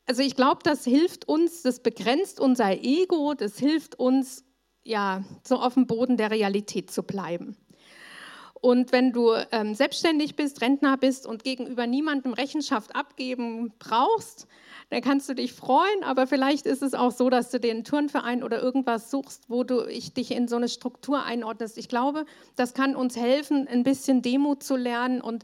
Also 0.05 0.23
ich 0.23 0.35
glaube, 0.35 0.61
das 0.63 0.85
hilft 0.85 1.27
uns, 1.27 1.61
das 1.61 1.83
begrenzt 1.83 2.39
unser 2.39 2.71
Ego, 2.71 3.33
das 3.35 3.59
hilft 3.59 3.95
uns, 3.95 4.43
ja, 4.83 5.23
so 5.45 5.57
auf 5.57 5.75
dem 5.75 5.85
Boden 5.85 6.17
der 6.17 6.31
Realität 6.31 6.89
zu 6.89 7.03
bleiben. 7.03 7.55
Und 8.61 8.91
wenn 8.91 9.13
du 9.13 9.31
ähm, 9.51 9.73
selbstständig 9.73 10.35
bist, 10.35 10.61
Rentner 10.61 10.97
bist 10.97 11.25
und 11.25 11.43
gegenüber 11.43 11.87
niemandem 11.87 12.33
Rechenschaft 12.33 12.95
abgeben 12.95 13.73
brauchst, 13.79 14.47
dann 14.89 15.01
kannst 15.01 15.29
du 15.29 15.35
dich 15.35 15.53
freuen, 15.53 16.03
aber 16.03 16.25
vielleicht 16.25 16.65
ist 16.65 16.81
es 16.81 16.93
auch 16.93 17.11
so, 17.11 17.29
dass 17.29 17.51
du 17.51 17.59
den 17.59 17.83
Turnverein 17.83 18.43
oder 18.43 18.61
irgendwas 18.61 19.11
suchst, 19.11 19.49
wo 19.49 19.63
du 19.63 19.85
ich, 19.85 20.13
dich 20.13 20.31
in 20.31 20.47
so 20.47 20.55
eine 20.55 20.67
Struktur 20.67 21.23
einordnest. 21.23 21.77
Ich 21.77 21.89
glaube, 21.89 22.25
das 22.55 22.73
kann 22.73 22.95
uns 22.95 23.15
helfen, 23.15 23.67
ein 23.67 23.83
bisschen 23.83 24.21
Demut 24.21 24.63
zu 24.63 24.75
lernen 24.75 25.21
und 25.21 25.43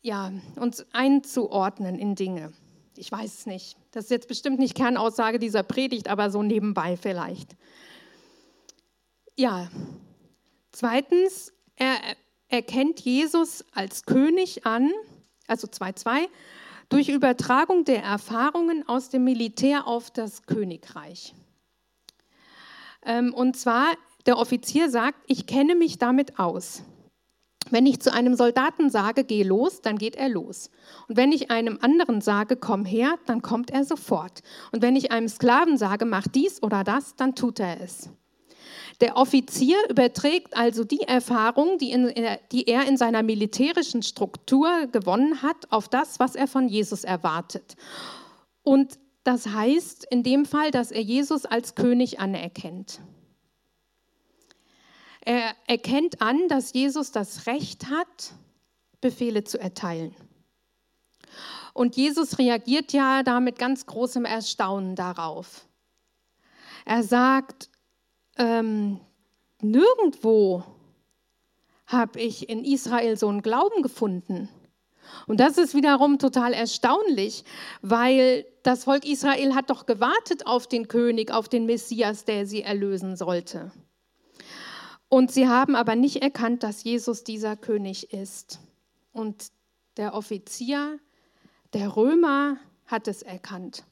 ja, 0.00 0.32
uns 0.56 0.86
einzuordnen 0.92 1.98
in 1.98 2.14
Dinge. 2.14 2.52
Ich 2.96 3.12
weiß 3.12 3.38
es 3.40 3.46
nicht. 3.46 3.76
Das 3.92 4.04
ist 4.04 4.10
jetzt 4.10 4.28
bestimmt 4.28 4.58
nicht 4.58 4.74
Kernaussage 4.74 5.38
dieser 5.38 5.62
Predigt, 5.62 6.08
aber 6.08 6.30
so 6.30 6.42
nebenbei 6.42 6.96
vielleicht. 6.96 7.56
Ja, 9.36 9.70
zweitens, 10.72 11.52
er 11.82 12.16
erkennt 12.48 13.00
Jesus 13.00 13.64
als 13.74 14.04
König 14.04 14.66
an, 14.66 14.92
also 15.48 15.66
2.2, 15.66 16.28
durch 16.88 17.08
Übertragung 17.08 17.84
der 17.84 18.04
Erfahrungen 18.04 18.86
aus 18.88 19.08
dem 19.08 19.24
Militär 19.24 19.88
auf 19.88 20.10
das 20.12 20.42
Königreich. 20.42 21.34
Ähm, 23.04 23.34
und 23.34 23.56
zwar, 23.56 23.86
der 24.26 24.38
Offizier 24.38 24.90
sagt, 24.90 25.18
ich 25.26 25.46
kenne 25.46 25.74
mich 25.74 25.98
damit 25.98 26.38
aus. 26.38 26.84
Wenn 27.70 27.86
ich 27.86 28.00
zu 28.00 28.12
einem 28.12 28.36
Soldaten 28.36 28.90
sage, 28.90 29.24
geh 29.24 29.42
los, 29.42 29.80
dann 29.80 29.98
geht 29.98 30.14
er 30.14 30.28
los. 30.28 30.70
Und 31.08 31.16
wenn 31.16 31.32
ich 31.32 31.50
einem 31.50 31.78
anderen 31.80 32.20
sage, 32.20 32.56
komm 32.56 32.84
her, 32.84 33.18
dann 33.26 33.42
kommt 33.42 33.70
er 33.70 33.84
sofort. 33.84 34.42
Und 34.70 34.82
wenn 34.82 34.94
ich 34.94 35.10
einem 35.10 35.28
Sklaven 35.28 35.78
sage, 35.78 36.04
mach 36.04 36.28
dies 36.28 36.62
oder 36.62 36.84
das, 36.84 37.16
dann 37.16 37.34
tut 37.34 37.58
er 37.58 37.80
es. 37.80 38.10
Der 39.00 39.16
Offizier 39.16 39.76
überträgt 39.88 40.56
also 40.56 40.84
die 40.84 41.02
Erfahrung, 41.02 41.78
die, 41.78 41.90
in, 41.90 42.12
die, 42.52 42.68
er 42.68 42.86
in 42.86 42.96
seiner 42.96 43.22
militärischen 43.22 44.02
Struktur 44.02 44.86
gewonnen 44.86 45.42
hat, 45.42 45.70
auf 45.70 45.88
das, 45.88 46.20
was 46.20 46.34
er 46.34 46.46
von 46.46 46.68
Jesus 46.68 47.04
erwartet. 47.04 47.76
Und 48.62 48.98
das 49.24 49.48
heißt 49.48 50.06
in 50.10 50.22
dem 50.22 50.44
Fall, 50.44 50.70
dass 50.70 50.90
er 50.90 51.02
Jesus 51.02 51.46
als 51.46 51.74
König 51.74 52.20
anerkennt. 52.20 53.00
Er 55.24 55.54
erkennt 55.66 56.20
an, 56.20 56.48
dass 56.48 56.72
Jesus 56.72 57.12
das 57.12 57.46
Recht 57.46 57.86
hat, 57.86 58.34
Befehle 59.00 59.44
zu 59.44 59.58
erteilen. 59.58 60.14
Und 61.74 61.96
Jesus 61.96 62.38
reagiert 62.38 62.92
ja 62.92 63.22
da 63.22 63.40
mit 63.40 63.58
ganz 63.58 63.86
großem 63.86 64.24
Erstaunen 64.24 64.96
darauf. 64.96 65.66
Er 66.84 67.02
sagt, 67.02 67.70
ähm, 68.36 69.00
nirgendwo 69.60 70.64
habe 71.86 72.20
ich 72.20 72.48
in 72.48 72.64
Israel 72.64 73.16
so 73.16 73.28
einen 73.28 73.42
Glauben 73.42 73.82
gefunden. 73.82 74.48
Und 75.26 75.40
das 75.40 75.58
ist 75.58 75.74
wiederum 75.74 76.18
total 76.18 76.52
erstaunlich, 76.52 77.44
weil 77.82 78.46
das 78.62 78.84
Volk 78.84 79.04
Israel 79.04 79.54
hat 79.54 79.70
doch 79.70 79.86
gewartet 79.86 80.46
auf 80.46 80.66
den 80.66 80.88
König, 80.88 81.30
auf 81.30 81.48
den 81.48 81.66
Messias, 81.66 82.24
der 82.24 82.46
sie 82.46 82.62
erlösen 82.62 83.16
sollte. 83.16 83.72
Und 85.08 85.30
sie 85.30 85.48
haben 85.48 85.76
aber 85.76 85.94
nicht 85.94 86.22
erkannt, 86.22 86.62
dass 86.62 86.84
Jesus 86.84 87.24
dieser 87.24 87.56
König 87.56 88.12
ist. 88.12 88.60
Und 89.12 89.48
der 89.98 90.14
Offizier, 90.14 90.98
der 91.74 91.96
Römer 91.96 92.56
hat 92.86 93.08
es 93.08 93.22
erkannt. 93.22 93.84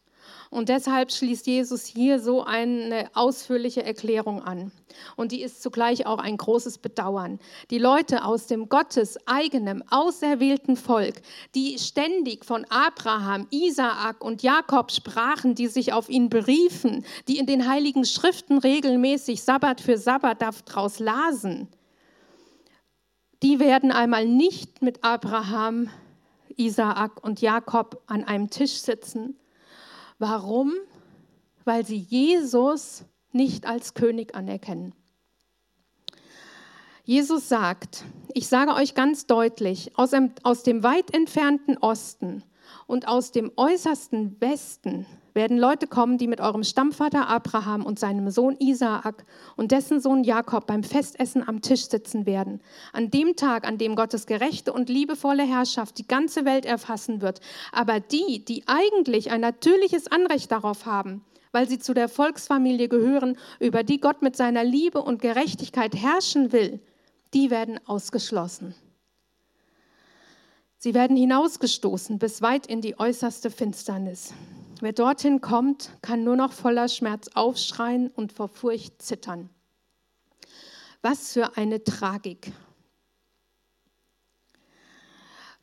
Und 0.51 0.69
deshalb 0.69 1.13
schließt 1.13 1.47
Jesus 1.47 1.87
hier 1.87 2.19
so 2.19 2.43
eine 2.43 3.09
ausführliche 3.15 3.85
Erklärung 3.85 4.43
an. 4.43 4.73
Und 5.15 5.31
die 5.31 5.43
ist 5.43 5.63
zugleich 5.63 6.07
auch 6.07 6.19
ein 6.19 6.37
großes 6.37 6.79
Bedauern. 6.79 7.39
Die 7.71 7.79
Leute 7.79 8.25
aus 8.25 8.49
dem 8.49 8.69
Gottes 8.69 9.17
eigenem, 9.27 9.85
auserwählten 9.91 10.77
Volk, 10.77 11.23
die 11.55 11.79
ständig 11.79 12.45
von 12.45 12.67
Abraham, 12.69 13.47
Isaak 13.51 14.25
und 14.25 14.43
Jakob 14.43 14.91
sprachen, 14.91 15.55
die 15.55 15.69
sich 15.69 15.93
auf 15.93 16.09
ihn 16.09 16.29
beriefen, 16.29 17.05
die 17.29 17.39
in 17.39 17.47
den 17.47 17.69
heiligen 17.69 18.05
Schriften 18.05 18.59
regelmäßig 18.59 19.45
Sabbat 19.45 19.81
für 19.81 19.99
Sabbat 19.99 20.43
daraus 20.43 20.99
lasen, 20.99 21.69
die 23.43 23.61
werden 23.61 23.93
einmal 23.93 24.27
nicht 24.27 24.83
mit 24.83 25.03
Abraham, 25.03 25.89
Isaak 26.57 27.25
und 27.25 27.41
Jakob 27.41 28.03
an 28.07 28.25
einem 28.25 28.51
Tisch 28.51 28.75
sitzen, 28.75 29.40
Warum? 30.21 30.75
Weil 31.65 31.87
sie 31.87 31.97
Jesus 31.97 33.05
nicht 33.33 33.65
als 33.67 33.95
König 33.95 34.35
anerkennen. 34.35 34.93
Jesus 37.05 37.49
sagt, 37.49 38.05
ich 38.35 38.47
sage 38.47 38.75
euch 38.75 38.95
ganz 38.95 39.27
deutlich, 39.27 39.97
aus 39.97 40.11
dem, 40.11 40.83
weit 40.83 41.15
entfernten 41.15 41.79
Osten 41.79 42.45
und 42.87 43.09
aus 43.09 43.33
dem 43.33 43.51
äußersten 43.57 44.39
Westen 44.43 45.07
werden 45.35 45.59
Leute 45.59 45.87
kommen, 45.87 46.19
die 46.19 46.27
mit 46.27 46.41
eurem 46.41 46.65
Stammvater 46.65 47.29
Abraham 47.29 47.85
und 47.85 47.99
seinem 47.99 48.31
Sohn 48.31 48.57
Isaak 48.59 49.25
und 49.57 49.73
dessen 49.73 50.01
Sohn 50.01 50.25
Jakob 50.25 50.67
beim 50.67 50.83
Festessen 50.83 51.47
am 51.47 51.63
Tisch 51.63 51.89
sitzen 51.89 52.27
werden. 52.27 52.61
An 52.93 53.11
dem 53.11 53.37
Tag, 53.37 53.67
an 53.67 53.79
dem 53.79 53.97
Gottes 53.97 54.27
gerechte 54.27 54.73
und 54.73 54.89
liebevolle 54.89 55.45
Herrschaft 55.45 55.99
die 55.99 56.07
ganze 56.07 56.45
Welt 56.45 56.65
erfassen 56.65 57.23
wird. 57.23 57.41
Aber 57.73 58.01
die, 58.01 58.45
die 58.45 58.65
eigentlich 58.67 59.31
ein 59.31 59.41
natürliches 59.41 60.07
Anrecht 60.07 60.51
darauf 60.53 60.87
haben, 60.87 61.25
weil 61.53 61.69
sie 61.69 61.79
zu 61.79 61.95
der 61.95 62.09
Volksfamilie 62.09 62.89
gehören, 62.89 63.37
über 63.59 63.83
die 63.83 64.01
Gott 64.01 64.23
mit 64.23 64.37
seiner 64.37 64.65
Liebe 64.65 65.03
und 65.03 65.23
Gerechtigkeit 65.23 65.95
herrschen 65.95 66.53
will, 66.53 66.81
die 67.35 67.51
werden 67.51 67.81
ausgeschlossen. 67.87 68.75
Sie 70.83 70.95
werden 70.95 71.17
hinausgestoßen 71.17 72.19
bis 72.19 72.41
weit 72.41 72.67
in 72.67 72.81
die 72.81 72.99
äußerste 72.99 73.51
Finsternis. 73.51 74.33
Wer 74.83 74.95
dorthin 74.95 75.43
kommt, 75.43 75.91
kann 76.01 76.25
nur 76.25 76.37
noch 76.37 76.53
voller 76.53 76.89
Schmerz 76.89 77.29
aufschreien 77.35 78.09
und 78.09 78.33
vor 78.33 78.49
Furcht 78.49 79.03
zittern. 79.03 79.51
Was 81.03 81.35
für 81.35 81.59
eine 81.59 81.85
Tragik. 81.85 82.53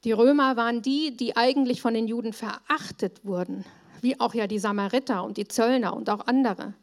Die 0.03 0.11
Römer 0.11 0.55
waren 0.55 0.83
die, 0.83 1.17
die 1.17 1.35
eigentlich 1.35 1.81
von 1.81 1.95
den 1.95 2.07
Juden 2.07 2.31
verachtet 2.31 3.25
wurden, 3.25 3.65
wie 4.01 4.19
auch 4.19 4.35
ja 4.35 4.45
die 4.45 4.59
Samariter 4.59 5.23
und 5.23 5.37
die 5.37 5.47
Zöllner 5.47 5.95
und 5.95 6.11
auch 6.11 6.27
andere. 6.27 6.75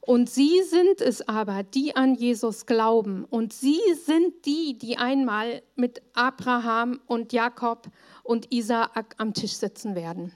Und 0.00 0.30
sie 0.30 0.62
sind 0.62 1.00
es 1.00 1.28
aber, 1.28 1.64
die 1.64 1.94
an 1.96 2.14
Jesus 2.14 2.66
glauben. 2.66 3.24
Und 3.24 3.52
sie 3.52 3.80
sind 4.06 4.46
die, 4.46 4.78
die 4.78 4.96
einmal 4.96 5.62
mit 5.74 6.00
Abraham 6.14 7.00
und 7.06 7.32
Jakob 7.32 7.88
und 8.22 8.50
Isaak 8.50 9.16
am 9.18 9.34
Tisch 9.34 9.54
sitzen 9.54 9.94
werden. 9.94 10.32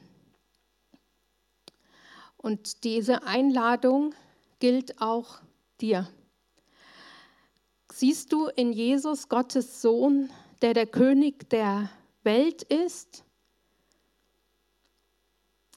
Und 2.43 2.83
diese 2.85 3.23
Einladung 3.23 4.15
gilt 4.59 5.01
auch 5.01 5.41
dir. 5.81 6.09
Siehst 7.93 8.33
du 8.33 8.47
in 8.49 8.73
Jesus 8.73 9.29
Gottes 9.29 9.81
Sohn, 9.81 10.31
der 10.61 10.75
der 10.75 10.87
König 10.87 11.49
der 11.51 11.89
Welt 12.25 12.63
ist? 12.63 13.25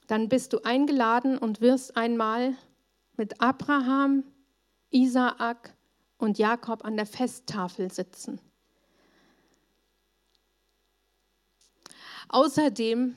Dann 0.08 0.28
bist 0.28 0.52
du 0.52 0.62
eingeladen 0.62 1.38
und 1.38 1.60
wirst 1.60 1.96
einmal 1.96 2.56
mit 3.16 3.40
Abraham, 3.40 4.24
Isaak 4.90 5.74
und 6.18 6.38
Jakob 6.38 6.84
an 6.84 6.96
der 6.96 7.06
Festtafel 7.06 7.92
sitzen. 7.92 8.40
Außerdem 12.28 13.16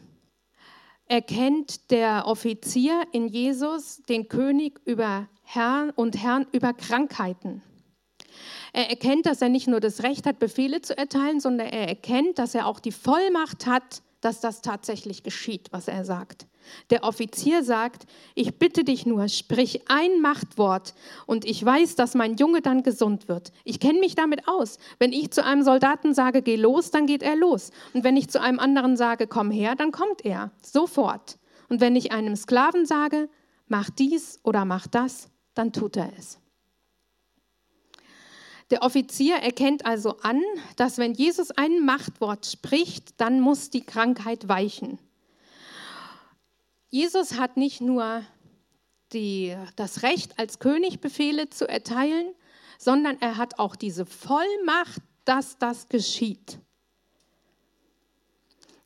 erkennt 1.09 1.91
der 1.91 2.27
Offizier 2.27 3.03
in 3.11 3.27
Jesus 3.27 4.01
den 4.07 4.29
König 4.29 4.79
über 4.85 5.27
Herrn 5.43 5.89
und 5.89 6.21
Herrn 6.21 6.47
über 6.51 6.73
Krankheiten. 6.73 7.61
Er 8.71 8.89
erkennt, 8.89 9.25
dass 9.25 9.41
er 9.41 9.49
nicht 9.49 9.67
nur 9.67 9.79
das 9.79 10.03
Recht 10.03 10.27
hat, 10.27 10.39
Befehle 10.39 10.81
zu 10.81 10.95
erteilen, 10.95 11.39
sondern 11.39 11.67
er 11.67 11.87
erkennt, 11.87 12.37
dass 12.37 12.53
er 12.53 12.67
auch 12.67 12.79
die 12.79 12.91
Vollmacht 12.91 13.65
hat, 13.65 14.03
dass 14.21 14.39
das 14.39 14.61
tatsächlich 14.61 15.23
geschieht, 15.23 15.69
was 15.71 15.87
er 15.87 16.05
sagt. 16.05 16.45
Der 16.89 17.03
Offizier 17.03 17.63
sagt, 17.63 18.05
ich 18.35 18.57
bitte 18.57 18.83
dich 18.83 19.05
nur, 19.05 19.27
sprich 19.27 19.89
ein 19.89 20.21
Machtwort 20.21 20.93
und 21.25 21.45
ich 21.45 21.63
weiß, 21.63 21.95
dass 21.95 22.15
mein 22.15 22.35
Junge 22.35 22.61
dann 22.61 22.83
gesund 22.83 23.27
wird. 23.27 23.51
Ich 23.63 23.79
kenne 23.79 23.99
mich 23.99 24.15
damit 24.15 24.47
aus. 24.47 24.77
Wenn 24.99 25.13
ich 25.13 25.31
zu 25.31 25.43
einem 25.43 25.63
Soldaten 25.63 26.13
sage, 26.13 26.41
geh 26.41 26.55
los, 26.55 26.91
dann 26.91 27.05
geht 27.05 27.23
er 27.23 27.35
los. 27.35 27.71
Und 27.93 28.03
wenn 28.03 28.17
ich 28.17 28.29
zu 28.29 28.41
einem 28.41 28.59
anderen 28.59 28.97
sage, 28.97 29.27
komm 29.27 29.51
her, 29.51 29.75
dann 29.75 29.91
kommt 29.91 30.25
er. 30.25 30.51
Sofort. 30.61 31.39
Und 31.69 31.81
wenn 31.81 31.95
ich 31.95 32.11
einem 32.11 32.35
Sklaven 32.35 32.85
sage, 32.85 33.29
mach 33.67 33.89
dies 33.89 34.39
oder 34.43 34.65
mach 34.65 34.88
das, 34.88 35.29
dann 35.53 35.71
tut 35.71 35.97
er 35.97 36.11
es. 36.17 36.39
Der 38.71 38.83
Offizier 38.83 39.38
erkennt 39.38 39.85
also 39.85 40.17
an, 40.17 40.41
dass 40.75 40.99
wenn 40.99 41.13
Jesus 41.13 41.49
ein 41.51 41.83
Machtwort 41.85 42.45
spricht, 42.45 43.19
dann 43.19 43.41
muss 43.41 43.71
die 43.71 43.83
Krankheit 43.83 44.47
weichen. 44.47 44.99
Jesus 46.89 47.38
hat 47.38 47.58
nicht 47.58 47.81
nur 47.81 48.24
die, 49.13 49.55
das 49.75 50.03
Recht, 50.03 50.38
als 50.39 50.60
König 50.60 51.00
Befehle 51.01 51.50
zu 51.50 51.67
erteilen, 51.67 52.34
sondern 52.77 53.17
er 53.22 53.38
hat 53.38 53.60
auch 53.60 53.75
diese 53.75 54.05
Vollmacht, 54.05 55.01
dass 55.25 55.58
das 55.58 55.89
geschieht. 55.89 56.60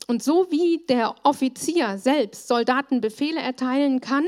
Und 0.06 0.22
so 0.22 0.50
wie 0.50 0.84
der 0.86 1.14
Offizier 1.22 1.96
selbst 1.96 2.46
Soldaten 2.48 3.00
Befehle 3.00 3.40
erteilen 3.40 4.00
kann, 4.00 4.26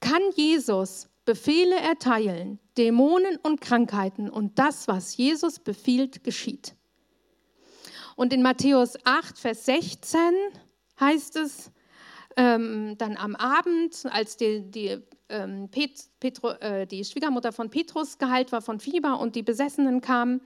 kann 0.00 0.22
Jesus 0.36 1.08
Befehle 1.24 1.76
erteilen, 1.76 2.60
Dämonen 2.76 3.38
und 3.42 3.60
Krankheiten 3.60 4.28
und 4.28 4.58
das, 4.58 4.86
was 4.86 5.16
Jesus 5.16 5.58
befiehlt, 5.58 6.22
geschieht. 6.22 6.74
Und 8.14 8.32
in 8.32 8.42
Matthäus 8.42 8.94
8, 9.04 9.38
Vers 9.38 9.64
16 9.64 10.20
heißt 11.00 11.36
es, 11.36 11.72
ähm, 12.36 12.96
dann 12.98 13.16
am 13.16 13.36
Abend, 13.36 14.04
als 14.10 14.36
die, 14.36 14.62
die, 14.70 14.98
ähm, 15.28 15.68
Pet, 15.70 16.04
Petro, 16.20 16.50
äh, 16.60 16.86
die 16.86 17.04
Schwiegermutter 17.04 17.52
von 17.52 17.70
Petrus 17.70 18.18
geheilt 18.18 18.52
war 18.52 18.62
von 18.62 18.80
Fieber 18.80 19.20
und 19.20 19.36
die 19.36 19.42
Besessenen 19.42 20.00
kamen 20.00 20.40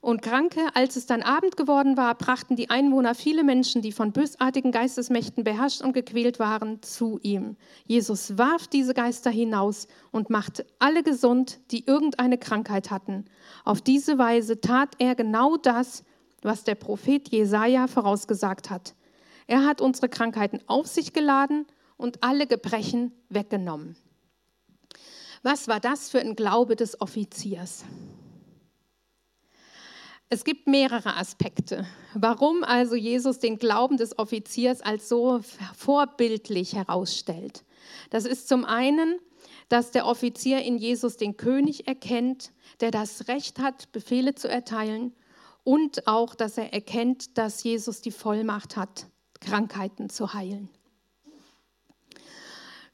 und 0.00 0.22
Kranke, 0.22 0.60
als 0.74 0.96
es 0.96 1.06
dann 1.06 1.22
Abend 1.22 1.56
geworden 1.56 1.96
war, 1.96 2.14
brachten 2.14 2.54
die 2.54 2.70
Einwohner 2.70 3.14
viele 3.14 3.42
Menschen, 3.42 3.82
die 3.82 3.90
von 3.90 4.12
bösartigen 4.12 4.70
Geistesmächten 4.70 5.42
beherrscht 5.42 5.82
und 5.82 5.92
gequält 5.92 6.38
waren, 6.38 6.82
zu 6.82 7.18
ihm. 7.22 7.56
Jesus 7.86 8.38
warf 8.38 8.68
diese 8.68 8.94
Geister 8.94 9.30
hinaus 9.30 9.88
und 10.12 10.30
machte 10.30 10.66
alle 10.78 11.02
gesund, 11.02 11.60
die 11.72 11.84
irgendeine 11.84 12.38
Krankheit 12.38 12.90
hatten. 12.90 13.24
Auf 13.64 13.80
diese 13.80 14.18
Weise 14.18 14.60
tat 14.60 14.94
er 14.98 15.16
genau 15.16 15.56
das, 15.56 16.04
was 16.42 16.62
der 16.62 16.76
Prophet 16.76 17.28
Jesaja 17.28 17.88
vorausgesagt 17.88 18.70
hat. 18.70 18.94
Er 19.48 19.64
hat 19.64 19.80
unsere 19.80 20.10
Krankheiten 20.10 20.60
auf 20.66 20.86
sich 20.86 21.12
geladen 21.12 21.66
und 21.96 22.22
alle 22.22 22.46
Gebrechen 22.46 23.12
weggenommen. 23.30 23.96
Was 25.42 25.68
war 25.68 25.80
das 25.80 26.10
für 26.10 26.20
ein 26.20 26.36
Glaube 26.36 26.76
des 26.76 27.00
Offiziers? 27.00 27.84
Es 30.28 30.44
gibt 30.44 30.66
mehrere 30.66 31.16
Aspekte, 31.16 31.86
warum 32.12 32.62
also 32.62 32.94
Jesus 32.94 33.38
den 33.38 33.58
Glauben 33.58 33.96
des 33.96 34.18
Offiziers 34.18 34.82
als 34.82 35.08
so 35.08 35.40
vorbildlich 35.74 36.74
herausstellt. 36.74 37.64
Das 38.10 38.26
ist 38.26 38.48
zum 38.48 38.66
einen, 38.66 39.18
dass 39.70 39.90
der 39.92 40.04
Offizier 40.04 40.60
in 40.60 40.76
Jesus 40.76 41.16
den 41.16 41.38
König 41.38 41.88
erkennt, 41.88 42.52
der 42.80 42.90
das 42.90 43.28
Recht 43.28 43.60
hat, 43.60 43.90
Befehle 43.92 44.34
zu 44.34 44.46
erteilen 44.46 45.14
und 45.64 46.06
auch, 46.06 46.34
dass 46.34 46.58
er 46.58 46.74
erkennt, 46.74 47.38
dass 47.38 47.62
Jesus 47.62 48.02
die 48.02 48.10
Vollmacht 48.10 48.76
hat, 48.76 49.06
Krankheiten 49.40 50.10
zu 50.10 50.32
heilen. 50.34 50.68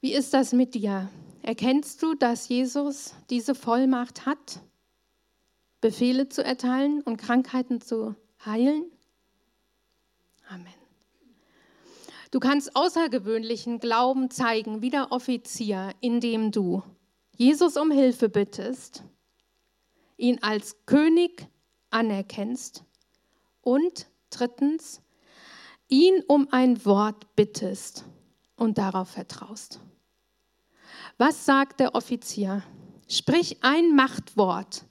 Wie 0.01 0.13
ist 0.13 0.33
das 0.33 0.53
mit 0.53 0.75
dir? 0.75 1.09
Erkennst 1.41 2.01
du, 2.03 2.13
dass 2.13 2.47
Jesus 2.47 3.13
diese 3.29 3.55
Vollmacht 3.55 4.25
hat, 4.25 4.61
Befehle 5.81 6.29
zu 6.29 6.43
erteilen 6.43 7.01
und 7.01 7.17
Krankheiten 7.17 7.81
zu 7.81 8.15
heilen? 8.45 8.85
Amen. 10.47 10.73
Du 12.31 12.39
kannst 12.39 12.75
außergewöhnlichen 12.75 13.79
Glauben 13.79 14.29
zeigen, 14.29 14.81
wie 14.81 14.89
der 14.89 15.11
Offizier, 15.11 15.91
indem 16.01 16.51
du 16.51 16.83
Jesus 17.37 17.77
um 17.77 17.91
Hilfe 17.91 18.29
bittest, 18.29 19.03
ihn 20.17 20.41
als 20.41 20.85
König 20.85 21.47
anerkennst 21.91 22.83
und 23.61 24.07
drittens 24.29 25.01
ihn 25.89 26.23
um 26.27 26.47
ein 26.51 26.85
Wort 26.85 27.35
bittest 27.35 28.05
und 28.55 28.77
darauf 28.77 29.09
vertraust. 29.09 29.79
Was 31.17 31.45
sagt 31.45 31.79
der 31.79 31.95
Offizier? 31.95 32.63
Sprich 33.07 33.63
ein 33.63 33.95
Machtwort, 33.95 34.85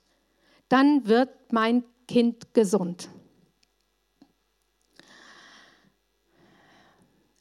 dann 0.68 1.06
wird 1.06 1.52
mein 1.52 1.84
Kind 2.06 2.54
gesund. 2.54 3.08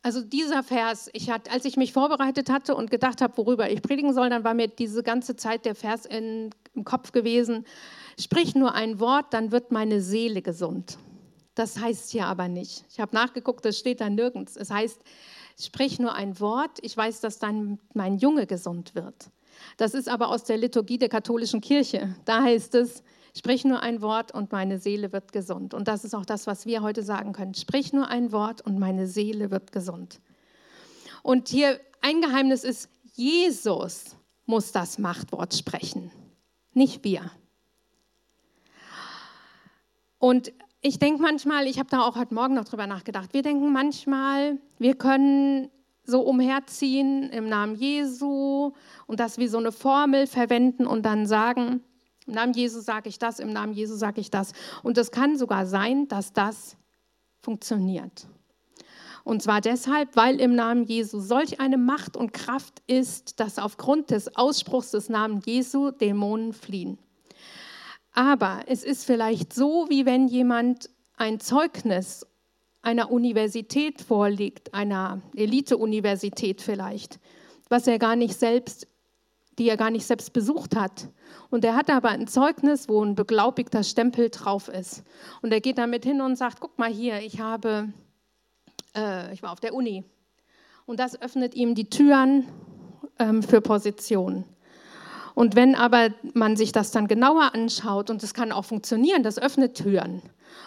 Also 0.01 0.21
dieser 0.21 0.63
Vers, 0.63 1.09
ich 1.13 1.29
hatte, 1.29 1.49
als 1.49 1.63
ich 1.63 1.77
mich 1.77 1.93
vorbereitet 1.93 2.49
hatte 2.49 2.75
und 2.75 2.91
gedacht 2.91 3.21
habe, 3.21 3.37
worüber 3.37 3.71
ich 3.71 3.81
predigen 3.81 4.13
soll, 4.13 4.29
dann 4.29 4.43
war 4.43 4.53
mir 4.53 4.67
diese 4.67 5.01
ganze 5.01 5.37
Zeit 5.37 5.63
der 5.63 5.75
Vers 5.75 6.05
in, 6.05 6.49
im 6.73 6.83
Kopf 6.83 7.13
gewesen, 7.13 7.65
sprich 8.19 8.53
nur 8.53 8.73
ein 8.73 8.99
Wort, 8.99 9.33
dann 9.33 9.53
wird 9.53 9.71
meine 9.71 10.01
Seele 10.01 10.41
gesund. 10.41 10.97
Das 11.55 11.79
heißt 11.79 12.09
hier 12.09 12.25
aber 12.25 12.47
nicht. 12.47 12.85
Ich 12.89 12.99
habe 12.99 13.15
nachgeguckt, 13.15 13.63
das 13.63 13.77
steht 13.77 14.01
da 14.01 14.09
nirgends. 14.09 14.57
Es 14.57 14.71
heißt, 14.71 14.99
sprich 15.59 15.99
nur 15.99 16.15
ein 16.15 16.39
Wort, 16.39 16.79
ich 16.81 16.95
weiß, 16.97 17.21
dass 17.21 17.39
dann 17.39 17.79
mein 17.93 18.17
Junge 18.17 18.47
gesund 18.47 18.95
wird. 18.95 19.29
Das 19.77 19.93
ist 19.93 20.09
aber 20.09 20.29
aus 20.29 20.43
der 20.43 20.57
Liturgie 20.57 20.97
der 20.97 21.09
katholischen 21.09 21.61
Kirche. 21.61 22.15
Da 22.25 22.41
heißt 22.41 22.73
es, 22.75 23.03
sprich 23.37 23.65
nur 23.65 23.81
ein 23.81 24.01
Wort 24.01 24.33
und 24.33 24.51
meine 24.51 24.79
Seele 24.79 25.11
wird 25.13 25.31
gesund. 25.31 25.73
Und 25.73 25.87
das 25.87 26.03
ist 26.03 26.15
auch 26.15 26.25
das, 26.25 26.47
was 26.47 26.65
wir 26.65 26.81
heute 26.81 27.03
sagen 27.03 27.33
können. 27.33 27.53
Sprich 27.53 27.93
nur 27.93 28.07
ein 28.07 28.31
Wort 28.31 28.61
und 28.61 28.79
meine 28.79 29.07
Seele 29.07 29.51
wird 29.51 29.71
gesund. 29.71 30.19
Und 31.21 31.49
hier 31.49 31.79
ein 32.01 32.21
Geheimnis 32.21 32.63
ist, 32.63 32.89
Jesus 33.13 34.15
muss 34.45 34.71
das 34.71 34.97
Machtwort 34.97 35.53
sprechen, 35.53 36.11
nicht 36.73 37.03
wir. 37.03 37.31
Und 40.17 40.51
ich 40.83 40.99
denke 40.99 41.21
manchmal, 41.21 41.65
ich 41.65 41.79
habe 41.79 41.89
da 41.89 42.01
auch 42.01 42.17
heute 42.17 42.33
Morgen 42.33 42.55
noch 42.55 42.65
drüber 42.65 42.87
nachgedacht, 42.87 43.33
wir 43.33 43.41
denken 43.41 43.71
manchmal, 43.71 44.59
wir 44.77 44.95
können 44.95 45.69
so 46.03 46.21
umherziehen 46.21 47.29
im 47.29 47.47
Namen 47.47 47.75
Jesu 47.75 48.73
und 49.07 49.19
das 49.21 49.37
wie 49.37 49.47
so 49.47 49.57
eine 49.57 49.71
Formel 49.71 50.27
verwenden 50.27 50.85
und 50.85 51.03
dann 51.05 51.25
sagen, 51.25 51.81
im 52.27 52.33
Namen 52.33 52.53
Jesu 52.53 52.81
sage 52.81 53.07
ich 53.07 53.17
das, 53.17 53.39
im 53.39 53.53
Namen 53.53 53.73
Jesu 53.73 53.95
sage 53.95 54.19
ich 54.19 54.29
das. 54.29 54.51
Und 54.81 54.97
es 54.97 55.11
kann 55.11 55.37
sogar 55.37 55.65
sein, 55.65 56.09
dass 56.09 56.33
das 56.33 56.75
funktioniert. 57.41 58.27
Und 59.23 59.41
zwar 59.41 59.61
deshalb, 59.61 60.17
weil 60.17 60.41
im 60.41 60.53
Namen 60.53 60.83
Jesu 60.83 61.21
solch 61.21 61.61
eine 61.61 61.77
Macht 61.77 62.17
und 62.17 62.33
Kraft 62.33 62.81
ist, 62.87 63.39
dass 63.39 63.57
aufgrund 63.57 64.11
des 64.11 64.35
Ausspruchs 64.35 64.91
des 64.91 65.07
Namens 65.07 65.45
Jesu 65.45 65.91
Dämonen 65.91 66.51
fliehen. 66.51 66.97
Aber 68.13 68.61
es 68.67 68.83
ist 68.83 69.05
vielleicht 69.05 69.53
so, 69.53 69.87
wie 69.89 70.05
wenn 70.05 70.27
jemand 70.27 70.89
ein 71.17 71.39
Zeugnis 71.39 72.25
einer 72.83 73.11
Universität 73.11 74.01
vorlegt, 74.01 74.73
einer 74.73 75.21
Elite-Universität 75.35 76.61
vielleicht, 76.61 77.19
was 77.69 77.87
er 77.87 77.97
gar 77.97 78.15
nicht 78.15 78.37
selbst, 78.37 78.87
die 79.57 79.69
er 79.69 79.77
gar 79.77 79.89
nicht 79.89 80.05
selbst 80.05 80.33
besucht 80.33 80.75
hat. 80.75 81.09
Und 81.49 81.63
er 81.65 81.75
hat 81.75 81.89
aber 81.89 82.09
ein 82.09 82.27
Zeugnis, 82.27 82.89
wo 82.89 83.03
ein 83.03 83.15
beglaubigter 83.15 83.83
Stempel 83.83 84.29
drauf 84.29 84.67
ist. 84.67 85.03
Und 85.41 85.51
er 85.51 85.61
geht 85.61 85.77
damit 85.77 86.03
hin 86.03 86.21
und 86.21 86.35
sagt: 86.35 86.59
Guck 86.59 86.77
mal 86.77 86.91
hier, 86.91 87.19
ich 87.21 87.39
habe, 87.39 87.89
äh, 88.95 89.33
ich 89.33 89.41
war 89.41 89.51
auf 89.51 89.59
der 89.59 89.73
Uni. 89.73 90.03
Und 90.85 90.99
das 90.99 91.19
öffnet 91.19 91.55
ihm 91.55 91.75
die 91.75 91.89
Türen 91.89 92.47
ähm, 93.17 93.41
für 93.41 93.61
Positionen. 93.61 94.43
Und 95.35 95.55
wenn 95.55 95.75
aber 95.75 96.09
man 96.33 96.55
sich 96.55 96.71
das 96.71 96.91
dann 96.91 97.07
genauer 97.07 97.53
anschaut, 97.53 98.09
und 98.09 98.21
das 98.21 98.33
kann 98.33 98.51
auch 98.51 98.65
funktionieren, 98.65 99.23
das 99.23 99.39
öffnet 99.39 99.75
Türen. 99.75 100.21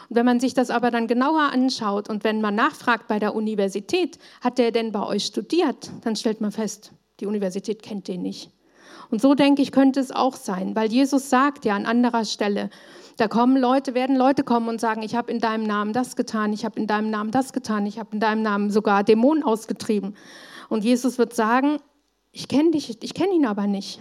Und 0.08 0.16
wenn 0.16 0.26
man 0.26 0.40
sich 0.40 0.54
das 0.54 0.70
aber 0.70 0.90
dann 0.90 1.06
genauer 1.06 1.52
anschaut 1.52 2.08
und 2.08 2.24
wenn 2.24 2.40
man 2.40 2.54
nachfragt 2.54 3.06
bei 3.06 3.18
der 3.18 3.34
Universität, 3.34 4.18
hat 4.40 4.58
der 4.58 4.72
denn 4.72 4.92
bei 4.92 5.04
euch 5.04 5.26
studiert, 5.26 5.90
dann 6.02 6.16
stellt 6.16 6.40
man 6.40 6.52
fest, 6.52 6.92
die 7.20 7.26
Universität 7.26 7.82
kennt 7.82 8.08
den 8.08 8.22
nicht. 8.22 8.50
Und 9.10 9.20
so 9.20 9.34
denke 9.34 9.62
ich, 9.62 9.72
könnte 9.72 10.00
es 10.00 10.10
auch 10.10 10.34
sein, 10.34 10.74
weil 10.74 10.90
Jesus 10.90 11.30
sagt 11.30 11.64
ja 11.64 11.76
an 11.76 11.86
anderer 11.86 12.24
Stelle, 12.24 12.70
da 13.16 13.28
kommen 13.28 13.56
Leute, 13.56 13.94
werden 13.94 14.16
Leute 14.16 14.42
kommen 14.42 14.68
und 14.68 14.80
sagen, 14.80 15.02
ich 15.02 15.14
habe 15.14 15.30
in 15.30 15.38
deinem 15.38 15.64
Namen 15.64 15.92
das 15.92 16.16
getan, 16.16 16.52
ich 16.52 16.64
habe 16.64 16.78
in 16.78 16.86
deinem 16.86 17.10
Namen 17.10 17.30
das 17.30 17.52
getan, 17.52 17.86
ich 17.86 17.98
habe 17.98 18.10
in 18.12 18.20
deinem 18.20 18.42
Namen 18.42 18.70
sogar 18.70 19.04
Dämonen 19.04 19.42
ausgetrieben. 19.42 20.16
Und 20.68 20.84
Jesus 20.84 21.18
wird 21.18 21.34
sagen, 21.34 21.78
ich 22.32 22.48
kenne 22.48 22.72
dich, 22.72 23.02
ich 23.02 23.14
kenne 23.14 23.32
ihn 23.32 23.46
aber 23.46 23.66
nicht. 23.66 24.00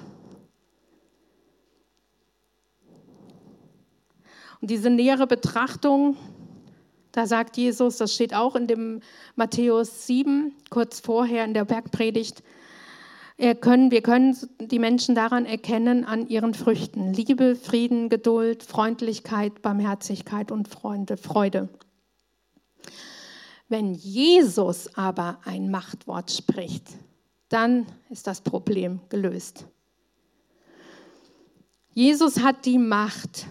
Und 4.62 4.72
diese 4.72 4.90
nähere 4.90 5.28
Betrachtung, 5.28 6.18
da 7.12 7.28
sagt 7.28 7.58
Jesus, 7.58 7.98
das 7.98 8.14
steht 8.14 8.34
auch 8.34 8.56
in 8.56 8.68
dem 8.68 9.02
Matthäus 9.36 10.08
7, 10.08 10.54
kurz 10.70 11.00
vorher 11.00 11.46
in 11.46 11.54
der 11.54 11.66
Bergpredigt, 11.66 12.44
können, 13.60 13.92
wir 13.92 14.02
können 14.02 14.38
die 14.60 14.80
Menschen 14.80 15.14
daran 15.14 15.46
erkennen 15.46 16.06
an 16.06 16.28
ihren 16.30 16.54
Früchten. 16.54 17.14
Liebe, 17.14 17.58
Frieden, 17.58 18.08
Geduld, 18.08 18.64
Freundlichkeit, 18.64 19.62
Barmherzigkeit 19.62 20.52
und 20.52 20.70
Freunde, 20.70 21.18
Freude. 21.18 21.68
Wenn 23.68 23.94
Jesus 23.94 24.96
aber 24.96 25.40
ein 25.44 25.70
Machtwort 25.70 26.32
spricht, 26.32 26.88
dann 27.50 27.86
ist 28.10 28.28
das 28.28 28.40
Problem 28.42 29.02
gelöst. 29.10 29.66
Jesus 31.94 32.42
hat 32.42 32.66
die 32.66 32.78
Macht, 32.78 33.48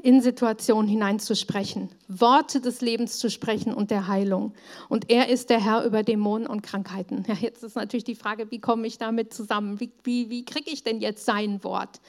in 0.00 0.22
Situationen 0.22 0.88
hineinzusprechen, 0.88 1.90
Worte 2.08 2.60
des 2.60 2.80
Lebens 2.80 3.18
zu 3.18 3.30
sprechen 3.30 3.74
und 3.74 3.90
der 3.90 4.08
Heilung. 4.08 4.54
Und 4.88 5.10
er 5.10 5.28
ist 5.28 5.50
der 5.50 5.62
Herr 5.64 5.84
über 5.84 6.02
Dämonen 6.02 6.46
und 6.46 6.62
Krankheiten. 6.62 7.24
Ja, 7.28 7.34
jetzt 7.34 7.62
ist 7.62 7.76
natürlich 7.76 8.04
die 8.04 8.14
Frage, 8.14 8.50
wie 8.50 8.60
komme 8.60 8.86
ich 8.86 8.98
damit 8.98 9.32
zusammen? 9.32 9.80
Wie, 9.80 9.92
wie, 10.04 10.30
wie 10.30 10.44
kriege 10.44 10.70
ich 10.70 10.82
denn 10.82 11.00
jetzt 11.00 11.24
sein 11.24 11.62
Wort? 11.64 12.00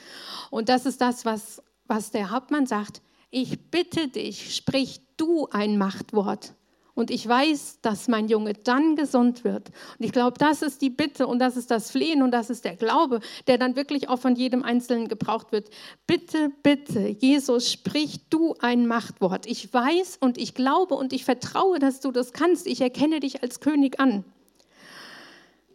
Und 0.49 0.69
das 0.69 0.85
ist 0.85 1.01
das, 1.01 1.25
was, 1.25 1.61
was 1.87 2.11
der 2.11 2.31
Hauptmann 2.31 2.65
sagt. 2.65 3.01
Ich 3.29 3.69
bitte 3.69 4.07
dich, 4.07 4.55
sprich 4.55 5.01
du 5.17 5.47
ein 5.51 5.77
Machtwort. 5.77 6.53
Und 6.93 7.09
ich 7.09 7.27
weiß, 7.27 7.79
dass 7.81 8.07
mein 8.07 8.27
Junge 8.27 8.53
dann 8.53 8.95
gesund 8.95 9.43
wird. 9.43 9.69
Und 9.97 10.05
ich 10.05 10.11
glaube, 10.11 10.37
das 10.37 10.61
ist 10.61 10.81
die 10.81 10.89
Bitte 10.89 11.25
und 11.27 11.39
das 11.39 11.57
ist 11.57 11.71
das 11.71 11.91
Flehen 11.91 12.21
und 12.21 12.31
das 12.31 12.49
ist 12.49 12.65
der 12.65 12.75
Glaube, 12.75 13.21
der 13.47 13.57
dann 13.57 13.75
wirklich 13.75 14.09
auch 14.09 14.19
von 14.19 14.35
jedem 14.35 14.63
Einzelnen 14.63 15.07
gebraucht 15.07 15.51
wird. 15.51 15.69
Bitte, 16.05 16.51
bitte, 16.63 17.15
Jesus, 17.19 17.71
sprich 17.71 18.27
du 18.29 18.55
ein 18.59 18.87
Machtwort. 18.87 19.45
Ich 19.45 19.73
weiß 19.73 20.17
und 20.19 20.37
ich 20.37 20.53
glaube 20.53 20.95
und 20.95 21.13
ich 21.13 21.23
vertraue, 21.25 21.79
dass 21.79 22.01
du 22.01 22.11
das 22.11 22.33
kannst. 22.33 22.67
Ich 22.67 22.81
erkenne 22.81 23.19
dich 23.19 23.41
als 23.41 23.59
König 23.61 23.99
an. 23.99 24.25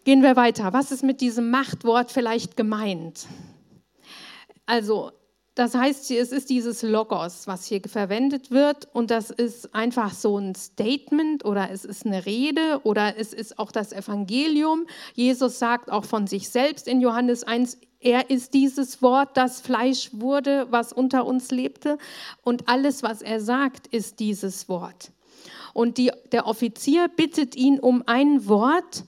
Gehen 0.04 0.22
wir 0.22 0.36
weiter. 0.36 0.72
Was 0.72 0.92
ist 0.92 1.02
mit 1.02 1.20
diesem 1.20 1.50
Machtwort 1.50 2.12
vielleicht 2.12 2.56
gemeint? 2.56 3.26
Also 4.66 5.12
das 5.56 5.74
heißt, 5.74 6.10
es 6.10 6.32
ist 6.32 6.50
dieses 6.50 6.82
Logos, 6.82 7.46
was 7.46 7.64
hier 7.64 7.80
verwendet 7.80 8.50
wird 8.50 8.88
und 8.92 9.10
das 9.10 9.30
ist 9.30 9.74
einfach 9.74 10.12
so 10.12 10.36
ein 10.36 10.54
Statement 10.54 11.46
oder 11.46 11.70
es 11.70 11.86
ist 11.86 12.04
eine 12.04 12.26
Rede 12.26 12.82
oder 12.82 13.16
es 13.16 13.32
ist 13.32 13.58
auch 13.58 13.72
das 13.72 13.90
Evangelium. 13.90 14.86
Jesus 15.14 15.58
sagt 15.58 15.90
auch 15.90 16.04
von 16.04 16.26
sich 16.26 16.50
selbst 16.50 16.86
in 16.86 17.00
Johannes 17.00 17.42
1, 17.42 17.78
er 18.00 18.28
ist 18.28 18.52
dieses 18.52 19.00
Wort, 19.00 19.30
das 19.38 19.62
Fleisch 19.62 20.10
wurde, 20.12 20.66
was 20.68 20.92
unter 20.92 21.24
uns 21.24 21.50
lebte 21.50 21.96
und 22.42 22.68
alles, 22.68 23.02
was 23.02 23.22
er 23.22 23.40
sagt, 23.40 23.86
ist 23.86 24.20
dieses 24.20 24.68
Wort. 24.68 25.10
Und 25.72 25.96
die, 25.96 26.12
der 26.32 26.46
Offizier 26.46 27.08
bittet 27.08 27.56
ihn 27.56 27.80
um 27.80 28.02
ein 28.04 28.46
Wort, 28.46 29.04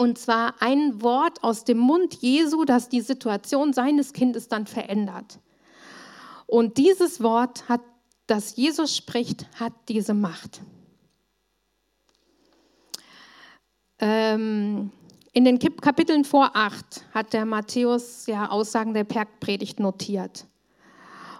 und 0.00 0.16
zwar 0.16 0.54
ein 0.60 1.02
Wort 1.02 1.44
aus 1.44 1.64
dem 1.64 1.76
Mund 1.76 2.14
Jesu, 2.22 2.64
das 2.64 2.88
die 2.88 3.02
Situation 3.02 3.74
seines 3.74 4.14
Kindes 4.14 4.48
dann 4.48 4.66
verändert. 4.66 5.38
Und 6.46 6.78
dieses 6.78 7.22
Wort, 7.22 7.68
hat, 7.68 7.82
das 8.26 8.56
Jesus 8.56 8.96
spricht, 8.96 9.46
hat 9.60 9.74
diese 9.88 10.14
Macht. 10.14 10.62
Ähm, 13.98 14.90
in 15.34 15.44
den 15.44 15.58
Kapiteln 15.58 16.24
vor 16.24 16.52
acht 16.54 17.04
hat 17.12 17.34
der 17.34 17.44
Matthäus 17.44 18.26
ja 18.26 18.48
Aussagen 18.48 18.94
der 18.94 19.04
Bergpredigt 19.04 19.80
notiert. 19.80 20.46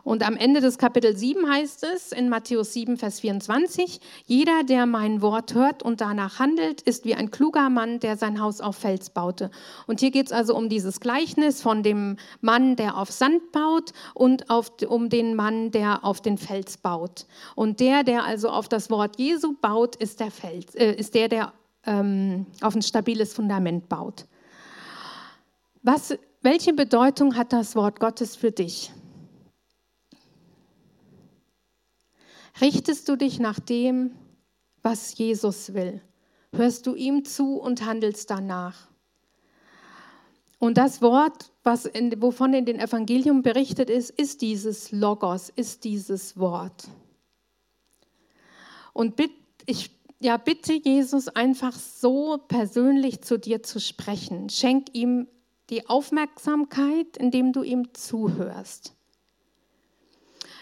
Und 0.02 0.26
am 0.26 0.36
Ende 0.36 0.60
des 0.60 0.78
Kapitel 0.78 1.16
7 1.16 1.48
heißt 1.48 1.84
es 1.84 2.12
in 2.12 2.28
Matthäus 2.28 2.72
7, 2.72 2.96
Vers 2.96 3.20
24, 3.20 4.00
jeder, 4.26 4.64
der 4.64 4.86
mein 4.86 5.22
Wort 5.22 5.54
hört 5.54 5.82
und 5.82 6.00
danach 6.00 6.38
handelt, 6.38 6.80
ist 6.82 7.04
wie 7.04 7.14
ein 7.14 7.30
kluger 7.30 7.68
Mann, 7.68 8.00
der 8.00 8.16
sein 8.16 8.40
Haus 8.40 8.60
auf 8.60 8.76
Fels 8.76 9.10
baute. 9.10 9.50
Und 9.86 10.00
hier 10.00 10.10
geht 10.10 10.26
es 10.26 10.32
also 10.32 10.56
um 10.56 10.68
dieses 10.68 11.00
Gleichnis 11.00 11.62
von 11.62 11.82
dem 11.82 12.16
Mann, 12.40 12.76
der 12.76 12.96
auf 12.96 13.10
Sand 13.10 13.52
baut 13.52 13.92
und 14.14 14.50
auf, 14.50 14.72
um 14.88 15.08
den 15.08 15.34
Mann, 15.34 15.70
der 15.70 16.04
auf 16.04 16.20
den 16.20 16.38
Fels 16.38 16.76
baut. 16.76 17.26
Und 17.54 17.80
der, 17.80 18.04
der 18.04 18.24
also 18.24 18.48
auf 18.48 18.68
das 18.68 18.90
Wort 18.90 19.18
Jesu 19.18 19.54
baut, 19.60 19.96
ist 19.96 20.20
der, 20.20 20.30
Fels, 20.30 20.74
äh, 20.74 20.92
ist 20.92 21.14
der, 21.14 21.28
der 21.28 21.52
ähm, 21.86 22.46
auf 22.60 22.74
ein 22.74 22.82
stabiles 22.82 23.34
Fundament 23.34 23.88
baut. 23.88 24.26
Was, 25.82 26.16
welche 26.42 26.72
Bedeutung 26.72 27.36
hat 27.36 27.52
das 27.52 27.74
Wort 27.74 28.00
Gottes 28.00 28.36
für 28.36 28.50
dich? 28.50 28.92
Richtest 32.60 33.08
du 33.08 33.16
dich 33.16 33.38
nach 33.38 33.58
dem, 33.58 34.14
was 34.82 35.16
Jesus 35.16 35.72
will? 35.72 36.02
Hörst 36.52 36.86
du 36.86 36.94
ihm 36.94 37.24
zu 37.24 37.56
und 37.56 37.84
handelst 37.84 38.30
danach? 38.30 38.88
Und 40.58 40.76
das 40.76 41.00
Wort, 41.00 41.52
in, 41.94 42.20
wovon 42.20 42.52
in 42.52 42.66
den 42.66 42.78
Evangelium 42.78 43.42
berichtet 43.42 43.88
ist, 43.88 44.10
ist 44.10 44.42
dieses 44.42 44.92
Logos, 44.92 45.48
ist 45.48 45.84
dieses 45.84 46.38
Wort. 46.38 46.88
Und 48.92 49.16
bitt, 49.16 49.32
ich 49.64 49.90
ja, 50.20 50.36
bitte 50.36 50.74
Jesus 50.74 51.28
einfach 51.28 51.72
so 51.72 52.36
persönlich 52.46 53.22
zu 53.22 53.38
dir 53.38 53.62
zu 53.62 53.80
sprechen. 53.80 54.50
Schenk 54.50 54.88
ihm 54.92 55.28
die 55.70 55.88
Aufmerksamkeit, 55.88 57.16
indem 57.16 57.54
du 57.54 57.62
ihm 57.62 57.94
zuhörst. 57.94 58.94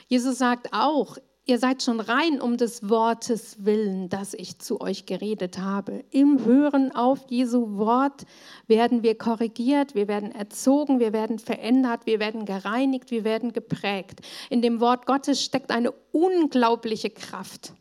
Jesus 0.07 0.39
sagt 0.39 0.73
auch, 0.73 1.19
Ihr 1.51 1.59
seid 1.59 1.83
schon 1.83 2.01
rein 2.01 2.43
um 2.43 2.59
des 2.59 2.91
Wortes 2.91 3.65
willen, 3.65 4.11
das 4.11 4.35
ich 4.35 4.59
zu 4.59 4.83
euch 4.83 5.07
geredet 5.07 5.57
habe. 5.57 6.05
Im 6.11 6.45
Hören 6.45 6.95
auf 6.95 7.21
Jesu 7.31 7.79
Wort 7.79 8.27
werden 8.67 9.03
wir 9.03 9.17
korrigiert, 9.17 9.95
wir 9.95 10.09
werden 10.09 10.31
erzogen, 10.31 11.01
wir 11.01 11.15
werden 11.15 11.39
verändert, 11.39 12.05
wir 12.05 12.21
werden 12.21 12.45
gereinigt, 12.45 13.11
wir 13.11 13.25
werden 13.25 13.55
geprägt. 13.55 14.21
In 14.51 14.61
dem 14.61 14.79
Wort 14.81 15.07
Gottes 15.07 15.43
steckt 15.43 15.71
eine 15.71 15.93
unglaubliche 16.13 17.09
Kraft. 17.09 17.73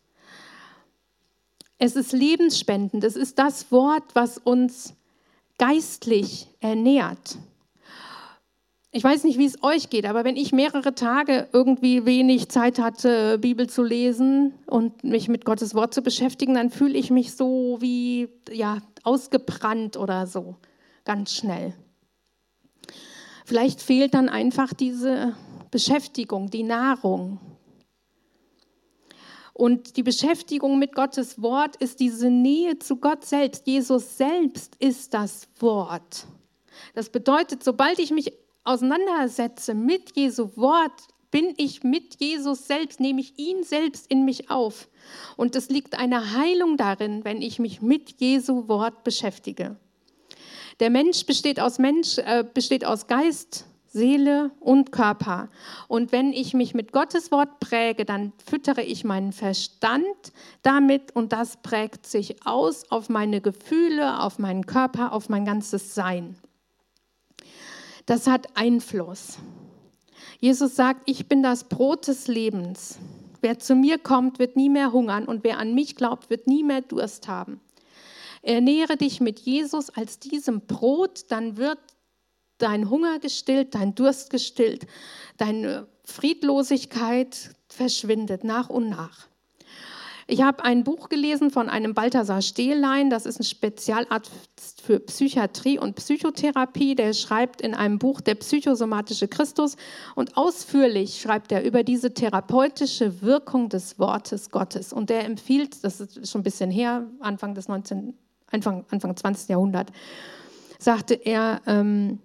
Es 1.77 1.97
ist 1.97 2.13
lebensspendend, 2.13 3.03
es 3.03 3.17
ist 3.17 3.37
das 3.37 3.69
Wort, 3.69 4.05
was 4.13 4.37
uns 4.37 4.93
geistlich 5.57 6.47
ernährt. 6.61 7.37
Ich 8.91 9.03
weiß 9.03 9.25
nicht, 9.25 9.37
wie 9.37 9.45
es 9.45 9.61
euch 9.63 9.89
geht, 9.89 10.05
aber 10.05 10.23
wenn 10.23 10.37
ich 10.37 10.53
mehrere 10.53 10.95
Tage 10.95 11.49
irgendwie 11.51 12.05
wenig 12.05 12.47
Zeit 12.47 12.79
hatte, 12.79 13.37
Bibel 13.37 13.67
zu 13.67 13.83
lesen 13.83 14.53
und 14.65 15.03
mich 15.03 15.27
mit 15.27 15.43
Gottes 15.43 15.75
Wort 15.75 15.93
zu 15.93 16.01
beschäftigen, 16.01 16.53
dann 16.53 16.69
fühle 16.69 16.97
ich 16.97 17.11
mich 17.11 17.35
so 17.35 17.77
wie 17.81 18.29
ja, 18.49 18.77
ausgebrannt 19.03 19.97
oder 19.97 20.25
so, 20.25 20.55
ganz 21.03 21.33
schnell. 21.33 21.73
Vielleicht 23.45 23.81
fehlt 23.81 24.13
dann 24.13 24.29
einfach 24.29 24.73
diese 24.73 25.35
Beschäftigung, 25.69 26.49
die 26.49 26.63
Nahrung. 26.63 27.39
Und 29.53 29.97
die 29.97 30.03
Beschäftigung 30.03 30.79
mit 30.79 30.95
Gottes 30.95 31.41
Wort 31.41 31.75
ist 31.77 31.99
diese 31.99 32.29
Nähe 32.29 32.79
zu 32.79 32.97
Gott 32.97 33.25
selbst. 33.25 33.67
Jesus 33.67 34.17
selbst 34.17 34.75
ist 34.77 35.13
das 35.13 35.47
Wort. 35.59 36.27
Das 36.93 37.09
bedeutet, 37.09 37.63
sobald 37.63 37.99
ich 37.99 38.11
mich 38.11 38.33
auseinandersetze 38.67 39.73
mit 39.73 40.15
Jesu 40.15 40.55
Wort, 40.55 41.07
bin 41.31 41.53
ich 41.57 41.83
mit 41.83 42.19
Jesus 42.19 42.67
selbst, 42.67 42.99
nehme 42.99 43.21
ich 43.21 43.37
ihn 43.37 43.63
selbst 43.63 44.09
in 44.09 44.25
mich 44.25 44.49
auf. 44.49 44.87
Und 45.35 45.55
es 45.55 45.69
liegt 45.69 45.97
eine 45.99 46.33
Heilung 46.33 46.77
darin, 46.77 47.25
wenn 47.25 47.41
ich 47.41 47.59
mich 47.59 47.81
mit 47.81 48.19
Jesu 48.19 48.67
Wort 48.67 49.03
beschäftige. 49.03 49.75
Der 50.79 50.89
Mensch 50.89 51.25
besteht 51.25 51.59
aus 51.59 51.79
Mensch, 51.79 52.17
äh, 52.17 52.45
besteht 52.53 52.85
aus 52.85 53.07
Geist, 53.07 53.65
Seele 53.87 54.51
und 54.59 54.91
Körper. 54.91 55.49
Und 55.87 56.11
wenn 56.11 56.33
ich 56.33 56.53
mich 56.53 56.73
mit 56.73 56.91
Gottes 56.91 57.31
Wort 57.31 57.59
präge, 57.59 58.05
dann 58.05 58.31
füttere 58.45 58.83
ich 58.83 59.03
meinen 59.03 59.31
Verstand 59.31 60.05
damit 60.61 61.15
und 61.15 61.33
das 61.33 61.57
prägt 61.57 62.05
sich 62.05 62.45
aus 62.45 62.91
auf 62.91 63.09
meine 63.09 63.41
Gefühle, 63.41 64.21
auf 64.21 64.39
meinen 64.39 64.65
Körper, 64.65 65.13
auf 65.13 65.29
mein 65.29 65.45
ganzes 65.45 65.95
Sein 65.95 66.37
das 68.07 68.25
hat 68.25 68.57
Einfluss. 68.57 69.37
Jesus 70.39 70.75
sagt, 70.75 71.01
ich 71.05 71.27
bin 71.27 71.43
das 71.43 71.65
Brot 71.65 72.07
des 72.07 72.27
Lebens. 72.27 72.97
Wer 73.41 73.59
zu 73.59 73.75
mir 73.75 73.99
kommt, 73.99 74.39
wird 74.39 74.55
nie 74.55 74.69
mehr 74.69 74.91
hungern 74.91 75.25
und 75.25 75.43
wer 75.43 75.59
an 75.59 75.75
mich 75.75 75.95
glaubt, 75.95 76.31
wird 76.31 76.47
nie 76.47 76.63
mehr 76.63 76.81
Durst 76.81 77.27
haben. 77.27 77.59
Ernähre 78.41 78.97
dich 78.97 79.19
mit 79.19 79.39
Jesus 79.39 79.89
als 79.89 80.19
diesem 80.19 80.61
Brot, 80.61 81.25
dann 81.29 81.57
wird 81.57 81.79
dein 82.57 82.89
Hunger 82.89 83.19
gestillt, 83.19 83.75
dein 83.75 83.93
Durst 83.93 84.29
gestillt, 84.29 84.87
deine 85.37 85.87
Friedlosigkeit 86.05 87.55
verschwindet 87.67 88.43
nach 88.43 88.69
und 88.69 88.89
nach. 88.89 89.27
Ich 90.29 90.41
habe 90.41 90.65
ein 90.65 90.83
Buch 90.83 91.07
gelesen 91.07 91.51
von 91.51 91.69
einem 91.69 91.93
Balthasar 91.93 92.41
Stehlein, 92.41 93.09
das 93.09 93.25
ist 93.25 93.39
ein 93.39 93.45
Spezialarzt 93.45 94.81
für 94.81 94.99
Psychiatrie 94.99 95.79
und 95.79 95.95
Psychotherapie, 95.95 96.95
der 96.95 97.13
schreibt 97.13 97.61
in 97.61 97.73
einem 97.73 97.97
Buch 97.97 98.19
Der 98.19 98.35
psychosomatische 98.35 99.29
Christus 99.29 99.77
und 100.15 100.35
ausführlich 100.35 101.21
schreibt 101.21 101.53
er 101.53 101.63
über 101.63 101.83
diese 101.83 102.13
therapeutische 102.13 103.21
Wirkung 103.21 103.69
des 103.69 103.99
Wortes 103.99 104.51
Gottes. 104.51 104.91
Und 104.91 105.09
der 105.09 105.23
empfiehlt, 105.23 105.81
das 105.85 106.01
ist 106.01 106.29
schon 106.29 106.41
ein 106.41 106.43
bisschen 106.43 106.71
her, 106.71 107.07
Anfang 107.21 107.55
des 107.55 107.69
19, 107.69 108.13
Anfang, 108.51 108.83
Anfang 108.89 109.15
20. 109.15 109.47
Jahrhundert, 109.47 109.93
sagte 110.77 111.13
er, 111.13 111.61
ähm, 111.67 112.19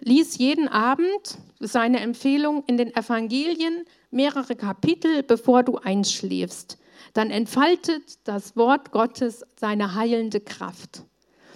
lies 0.00 0.36
jeden 0.36 0.68
Abend 0.68 1.38
seine 1.60 2.00
Empfehlung 2.00 2.62
in 2.66 2.76
den 2.76 2.94
Evangelien 2.94 3.84
mehrere 4.10 4.54
Kapitel, 4.54 5.22
bevor 5.22 5.62
du 5.62 5.78
einschläfst 5.78 6.78
dann 7.12 7.30
entfaltet 7.30 8.26
das 8.26 8.56
Wort 8.56 8.92
Gottes 8.92 9.44
seine 9.56 9.94
heilende 9.94 10.40
Kraft. 10.40 11.02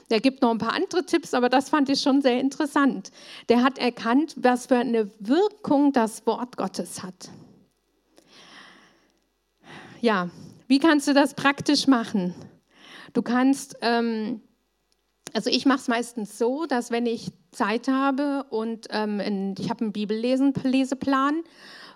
Er 0.08 0.20
gibt 0.20 0.42
noch 0.42 0.50
ein 0.50 0.58
paar 0.58 0.74
andere 0.74 1.06
Tipps, 1.06 1.32
aber 1.32 1.48
das 1.48 1.70
fand 1.70 1.88
ich 1.88 2.00
schon 2.00 2.20
sehr 2.20 2.38
interessant. 2.38 3.10
Der 3.48 3.62
hat 3.62 3.78
erkannt, 3.78 4.34
was 4.36 4.66
für 4.66 4.76
eine 4.76 5.10
Wirkung 5.20 5.92
das 5.92 6.26
Wort 6.26 6.58
Gottes 6.58 7.02
hat. 7.02 7.30
Ja, 10.02 10.28
wie 10.68 10.78
kannst 10.78 11.08
du 11.08 11.14
das 11.14 11.34
praktisch 11.34 11.86
machen? 11.86 12.34
Du 13.14 13.22
kannst, 13.22 13.76
ähm, 13.80 14.42
also 15.32 15.48
ich 15.48 15.64
mache 15.64 15.78
es 15.78 15.88
meistens 15.88 16.38
so, 16.38 16.66
dass 16.66 16.90
wenn 16.90 17.06
ich 17.06 17.30
Zeit 17.52 17.88
habe 17.88 18.44
und 18.50 18.88
ähm, 18.90 19.54
ich 19.58 19.70
habe 19.70 19.82
einen 19.82 19.92
Bibelleseplan, 19.92 21.42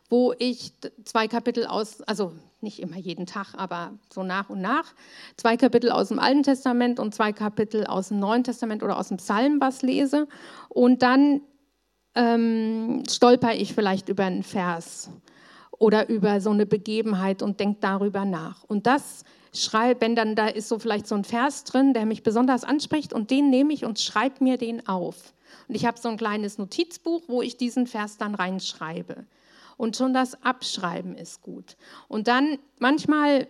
wo 0.09 0.35
ich 0.39 0.73
zwei 1.05 1.29
Kapitel 1.29 1.67
aus, 1.67 2.03
also 2.03 2.33
nicht 2.61 2.81
immer 2.81 2.97
jeden 2.97 3.27
Tag, 3.27 3.55
aber 3.57 3.93
so 4.13 4.23
nach 4.23 4.51
und 4.51 4.61
nach, 4.61 4.95
zwei 5.37 5.57
Kapitel 5.57 5.91
aus 5.91 6.09
dem 6.09 6.19
Alten 6.19 6.43
Testament 6.43 6.99
und 6.99 7.15
zwei 7.15 7.33
Kapitel 7.33 7.87
aus 7.87 8.09
dem 8.09 8.19
Neuen 8.19 8.45
Testament 8.45 8.83
oder 8.83 8.99
aus 8.99 9.09
dem 9.09 9.19
Psalm 9.19 9.61
was 9.61 9.83
lese. 9.83 10.29
Und 10.69 11.03
dann 11.03 11.41
ähm, 12.15 13.03
stolper 13.09 13.55
ich 13.55 13.75
vielleicht 13.75 14.09
über 14.09 14.25
einen 14.25 14.43
Vers 14.43 15.11
oder 15.79 16.09
über 16.09 16.41
so 16.41 16.51
eine 16.51 16.67
Begebenheit 16.67 17.43
und 17.43 17.61
denke 17.61 17.79
darüber 17.81 18.25
nach. 18.25 18.65
Und 18.65 18.87
das 18.87 19.25
schreibe, 19.53 20.01
wenn 20.01 20.17
dann 20.17 20.35
da 20.35 20.49
ist 20.49 20.69
so 20.69 20.79
vielleicht 20.79 21.07
so 21.07 21.15
ein 21.15 21.25
Vers 21.25 21.65
drin, 21.65 21.95
der 21.95 22.07
mich 22.07 22.23
besonders 22.23 22.65
anspricht 22.65 23.13
und 23.13 23.31
den 23.31 23.51
nehme 23.51 23.73
ich 23.73 23.85
und 23.85 24.01
schreibe 24.01 24.43
mir 24.43 24.57
den 24.57 24.87
auf. 24.89 25.35
Und 25.69 25.75
ich 25.75 25.87
habe 25.87 25.99
so 25.99 26.09
ein 26.09 26.17
kleines 26.17 26.59
Notizbuch, 26.59 27.23
wo 27.29 27.43
ich 27.43 27.57
diesen 27.57 27.87
Vers 27.87 28.17
dann 28.19 28.35
reinschreibe. 28.35 29.27
Und 29.77 29.97
schon 29.97 30.15
das 30.15 30.43
Abschreiben 30.43 31.15
ist 31.17 31.43
gut. 31.43 31.77
Und 32.09 32.29
dann 32.29 32.59
manchmal 32.79 33.49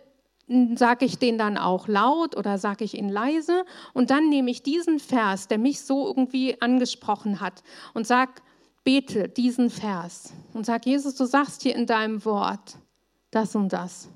sage 0.76 1.04
ich 1.04 1.18
den 1.18 1.38
dann 1.38 1.58
auch 1.58 1.88
laut 1.88 2.36
oder 2.36 2.58
sage 2.58 2.84
ich 2.84 2.94
ihn 2.96 3.08
leise 3.08 3.64
und 3.94 4.10
dann 4.10 4.28
nehme 4.28 4.50
ich 4.50 4.62
diesen 4.62 5.00
Vers, 5.00 5.48
der 5.48 5.58
mich 5.58 5.80
so 5.80 6.06
irgendwie 6.06 6.60
angesprochen 6.60 7.40
hat 7.40 7.62
und 7.94 8.06
sage, 8.06 8.32
bete 8.84 9.28
diesen 9.28 9.70
Vers 9.70 10.32
und 10.52 10.64
sage, 10.64 10.90
Jesus, 10.90 11.16
du 11.16 11.24
sagst 11.24 11.62
hier 11.62 11.74
in 11.74 11.86
deinem 11.86 12.24
Wort 12.24 12.78
das 13.32 13.56
und 13.56 13.72
das. 13.72 14.08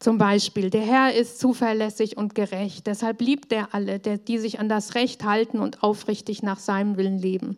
Zum 0.00 0.18
Beispiel, 0.18 0.68
der 0.68 0.82
Herr 0.82 1.14
ist 1.14 1.38
zuverlässig 1.38 2.16
und 2.16 2.34
gerecht, 2.34 2.88
deshalb 2.88 3.20
liebt 3.20 3.52
er 3.52 3.72
alle, 3.72 4.00
die 4.00 4.38
sich 4.38 4.58
an 4.58 4.68
das 4.68 4.96
Recht 4.96 5.22
halten 5.22 5.60
und 5.60 5.84
aufrichtig 5.84 6.42
nach 6.42 6.58
seinem 6.58 6.96
Willen 6.96 7.18
leben. 7.18 7.56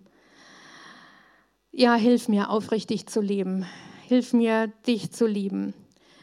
Ja, 1.76 1.96
hilf 1.96 2.28
mir, 2.28 2.50
aufrichtig 2.50 3.08
zu 3.08 3.20
leben. 3.20 3.66
Hilf 4.06 4.32
mir, 4.32 4.68
dich 4.86 5.10
zu 5.10 5.26
lieben. 5.26 5.74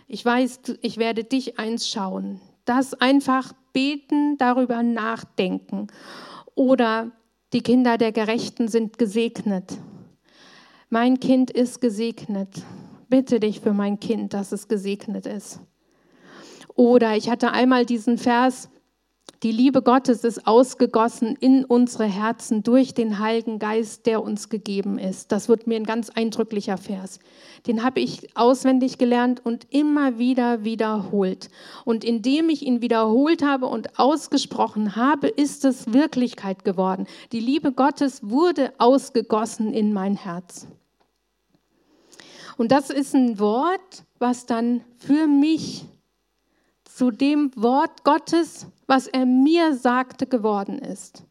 Ich 0.08 0.24
weiß, 0.24 0.62
ich 0.82 0.96
werde 0.96 1.26
dich 1.26 1.60
eins 1.60 1.90
schauen. 1.90 2.40
Das 2.64 2.94
einfach 2.94 3.52
beten, 3.74 4.38
darüber 4.38 4.82
nachdenken. 4.82 5.88
Oder 6.56 7.12
die 7.52 7.60
Kinder 7.60 7.98
der 7.98 8.14
Gerechten 8.14 8.70
sind 8.70 8.98
gesegnet. 8.98 9.78
Mein 10.90 11.20
Kind 11.20 11.52
ist 11.52 11.82
gesegnet. 11.82 12.64
Bitte 13.10 13.42
dich 13.42 13.60
für 13.60 13.74
mein 13.74 14.00
Kind, 14.00 14.34
dass 14.34 14.54
es 14.54 14.70
gesegnet 14.70 15.26
ist. 15.26 15.60
Oder 16.76 17.18
ich 17.18 17.30
hatte 17.30 17.52
einmal 17.52 17.86
diesen 17.86 18.18
Vers, 18.18 18.70
die 19.44 19.52
Liebe 19.52 19.82
Gottes 19.82 20.24
ist 20.24 20.46
ausgegossen 20.46 21.36
in 21.40 21.66
unsere 21.66 22.04
Herzen 22.06 22.62
durch 22.62 22.94
den 22.94 23.18
Heiligen 23.18 23.58
Geist, 23.58 24.06
der 24.06 24.22
uns 24.22 24.50
gegeben 24.50 25.00
ist. 25.00 25.32
Das 25.32 25.50
wird 25.50 25.66
mir 25.66 25.78
ein 25.78 25.84
ganz 25.84 26.12
eindrücklicher 26.12 26.78
Vers. 26.78 27.18
Den 27.66 27.84
habe 27.84 28.02
ich 28.02 28.38
auswendig 28.38 29.00
gelernt 29.00 29.44
und 29.44 29.66
immer 29.72 30.20
wieder 30.20 30.64
wiederholt. 30.64 31.50
Und 31.86 32.04
indem 32.04 32.50
ich 32.50 32.62
ihn 32.62 32.84
wiederholt 32.84 33.44
habe 33.44 33.66
und 33.66 33.98
ausgesprochen 33.98 34.96
habe, 34.96 35.28
ist 35.28 35.66
es 35.66 35.92
Wirklichkeit 35.92 36.64
geworden. 36.64 37.08
Die 37.32 37.40
Liebe 37.40 37.72
Gottes 37.72 38.22
wurde 38.22 38.72
ausgegossen 38.78 39.74
in 39.74 39.92
mein 39.92 40.16
Herz. 40.16 40.68
Und 42.58 42.72
das 42.72 42.92
ist 42.92 43.16
ein 43.16 43.40
Wort, 43.40 44.04
was 44.20 44.46
dann 44.46 44.82
für 45.00 45.26
mich 45.26 45.86
zu 46.96 47.12
dem 47.12 47.52
Wort 47.56 48.04
Gottes, 48.04 48.68
was 48.88 49.08
er 49.08 49.26
mir 49.26 49.76
sagte, 49.76 50.28
geworden 50.28 50.80
ist. 50.80 51.24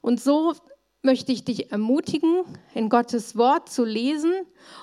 Und 0.00 0.20
so 0.20 0.54
möchte 1.02 1.32
ich 1.32 1.44
dich 1.44 1.72
ermutigen, 1.72 2.44
in 2.74 2.88
Gottes 2.88 3.36
Wort 3.36 3.68
zu 3.68 3.84
lesen. 3.84 4.32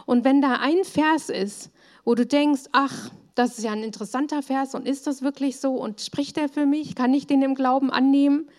Und 0.06 0.24
wenn 0.24 0.41
da 0.41 0.56
ein 0.56 0.84
Vers 0.84 1.30
ist, 1.30 1.72
wo 2.04 2.15
du 2.15 2.26
denkst, 2.26 2.63
ach, 2.72 3.12
das 3.36 3.58
ist 3.58 3.63
ja 3.63 3.72
ein 3.72 3.84
interessanter 3.84 4.41
Vers 4.41 4.76
und 4.76 4.88
ist 4.88 5.08
das 5.08 5.22
wirklich 5.22 5.60
so 5.60 5.76
und 5.76 6.02
spricht 6.02 6.38
er 6.38 6.50
für 6.50 6.65
mich, 6.65 6.95
kann 6.95 7.13
ich 7.13 7.28
den 7.28 7.41
im 7.41 7.56
Glauben 7.56 7.89
annehmen, 7.89 8.50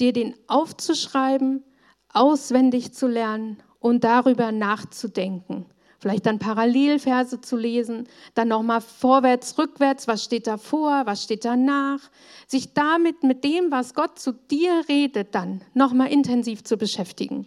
dir 0.00 0.12
den 0.12 0.34
aufzuschreiben, 0.46 1.64
auswendig 2.12 2.94
zu 2.94 3.08
lernen 3.08 3.62
und 3.78 4.04
darüber 4.04 4.52
nachzudenken 4.52 5.66
vielleicht 6.02 6.26
dann 6.26 6.40
Parallelverse 6.40 7.40
zu 7.40 7.56
lesen, 7.56 8.08
dann 8.34 8.48
nochmal 8.48 8.80
vorwärts, 8.80 9.56
rückwärts, 9.56 10.08
was 10.08 10.24
steht 10.24 10.48
da 10.48 10.56
vor, 10.56 11.06
was 11.06 11.22
steht 11.22 11.44
danach, 11.44 12.00
sich 12.48 12.74
damit 12.74 13.22
mit 13.22 13.44
dem, 13.44 13.70
was 13.70 13.94
Gott 13.94 14.18
zu 14.18 14.32
dir 14.32 14.82
redet, 14.88 15.32
dann 15.36 15.62
nochmal 15.74 16.10
intensiv 16.10 16.64
zu 16.64 16.76
beschäftigen. 16.76 17.46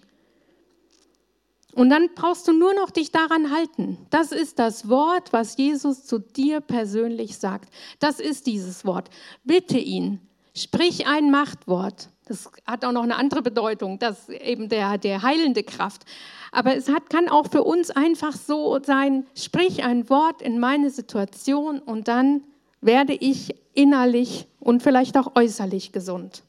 Und 1.74 1.90
dann 1.90 2.12
brauchst 2.16 2.48
du 2.48 2.54
nur 2.54 2.74
noch 2.74 2.92
dich 2.92 3.12
daran 3.12 3.52
halten. 3.52 3.98
Das 4.10 4.32
ist 4.32 4.58
das 4.58 4.88
Wort, 4.88 5.34
was 5.34 5.58
Jesus 5.58 6.06
zu 6.06 6.20
dir 6.20 6.62
persönlich 6.62 7.38
sagt. 7.38 7.74
Das 8.00 8.22
ist 8.22 8.48
dieses 8.48 8.86
Wort. 8.86 9.10
Bitte 9.44 9.78
ihn, 9.78 10.22
sprich 10.56 11.08
ein 11.08 11.30
Machtwort. 11.30 12.08
Das 12.26 12.50
hat 12.66 12.84
auch 12.84 12.92
noch 12.92 13.04
eine 13.04 13.16
andere 13.16 13.42
Bedeutung, 13.42 14.00
das 14.00 14.30
eben 14.30 14.68
der, 14.68 14.98
der 14.98 15.22
heilende 15.22 15.64
Kraft. 15.64 16.06
Aber 16.52 16.76
es 16.76 16.90
hat, 16.90 17.10
kann 17.10 17.30
auch 17.30 17.48
für 17.52 17.64
uns 17.64 17.92
einfach 17.92 18.34
so 18.34 18.80
sein, 18.84 19.28
sprich 19.36 19.84
ein 19.84 20.10
Wort 20.10 20.42
in 20.42 20.60
meine 20.60 20.90
Situation 20.90 21.80
und 21.80 22.08
dann 22.08 22.44
werde 22.82 23.14
ich 23.14 23.56
innerlich 23.74 24.48
und 24.60 24.82
vielleicht 24.82 25.18
auch 25.18 25.36
äußerlich 25.36 25.92
gesund. 25.92 26.44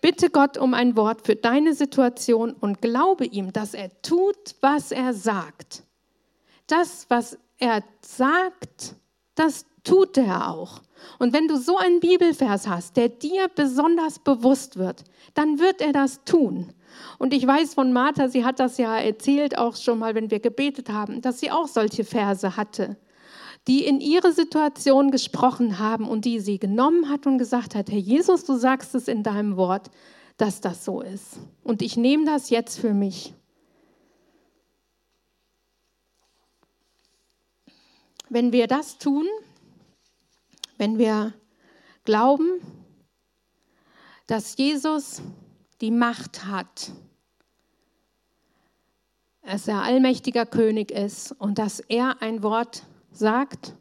Bitte 0.00 0.30
Gott 0.30 0.56
um 0.56 0.74
ein 0.74 0.96
Wort 0.96 1.26
für 1.26 1.34
deine 1.34 1.74
Situation 1.74 2.52
und 2.52 2.80
glaube 2.80 3.24
ihm, 3.24 3.52
dass 3.52 3.74
er 3.74 3.90
tut, 4.02 4.54
was 4.60 4.92
er 4.92 5.12
sagt. 5.12 5.82
Das, 6.68 7.06
was 7.08 7.36
er 7.58 7.82
sagt, 8.00 8.94
das 9.34 9.66
tut 9.88 10.18
er 10.18 10.50
auch. 10.50 10.82
Und 11.18 11.32
wenn 11.32 11.48
du 11.48 11.56
so 11.56 11.76
einen 11.78 12.00
Bibelvers 12.00 12.68
hast, 12.68 12.96
der 12.96 13.08
dir 13.08 13.48
besonders 13.48 14.18
bewusst 14.18 14.76
wird, 14.76 15.04
dann 15.34 15.58
wird 15.58 15.80
er 15.80 15.92
das 15.92 16.24
tun. 16.24 16.72
Und 17.18 17.32
ich 17.32 17.46
weiß 17.46 17.74
von 17.74 17.92
Martha, 17.92 18.28
sie 18.28 18.44
hat 18.44 18.60
das 18.60 18.78
ja 18.78 18.98
erzählt, 18.98 19.56
auch 19.56 19.76
schon 19.76 19.98
mal, 19.98 20.14
wenn 20.14 20.30
wir 20.30 20.40
gebetet 20.40 20.90
haben, 20.90 21.22
dass 21.22 21.40
sie 21.40 21.50
auch 21.50 21.68
solche 21.68 22.04
Verse 22.04 22.56
hatte, 22.56 22.96
die 23.66 23.84
in 23.84 24.00
ihre 24.00 24.32
Situation 24.32 25.10
gesprochen 25.10 25.78
haben 25.78 26.08
und 26.08 26.24
die 26.24 26.40
sie 26.40 26.58
genommen 26.58 27.08
hat 27.08 27.26
und 27.26 27.38
gesagt 27.38 27.74
hat, 27.74 27.90
Herr 27.90 27.98
Jesus, 27.98 28.44
du 28.44 28.56
sagst 28.56 28.94
es 28.94 29.08
in 29.08 29.22
deinem 29.22 29.56
Wort, 29.56 29.90
dass 30.36 30.60
das 30.60 30.84
so 30.84 31.00
ist. 31.00 31.38
Und 31.64 31.82
ich 31.82 31.96
nehme 31.96 32.24
das 32.24 32.50
jetzt 32.50 32.78
für 32.78 32.94
mich. 32.94 33.34
Wenn 38.28 38.52
wir 38.52 38.66
das 38.66 38.98
tun, 38.98 39.26
wenn 40.78 40.98
wir 40.98 41.34
glauben, 42.04 42.60
dass 44.26 44.56
Jesus 44.56 45.20
die 45.80 45.90
Macht 45.90 46.46
hat, 46.46 46.92
dass 49.42 49.68
er 49.68 49.82
allmächtiger 49.82 50.46
König 50.46 50.90
ist 50.90 51.32
und 51.32 51.58
dass 51.58 51.80
er 51.80 52.22
ein 52.22 52.42
Wort 52.42 52.84
sagt 53.10 53.74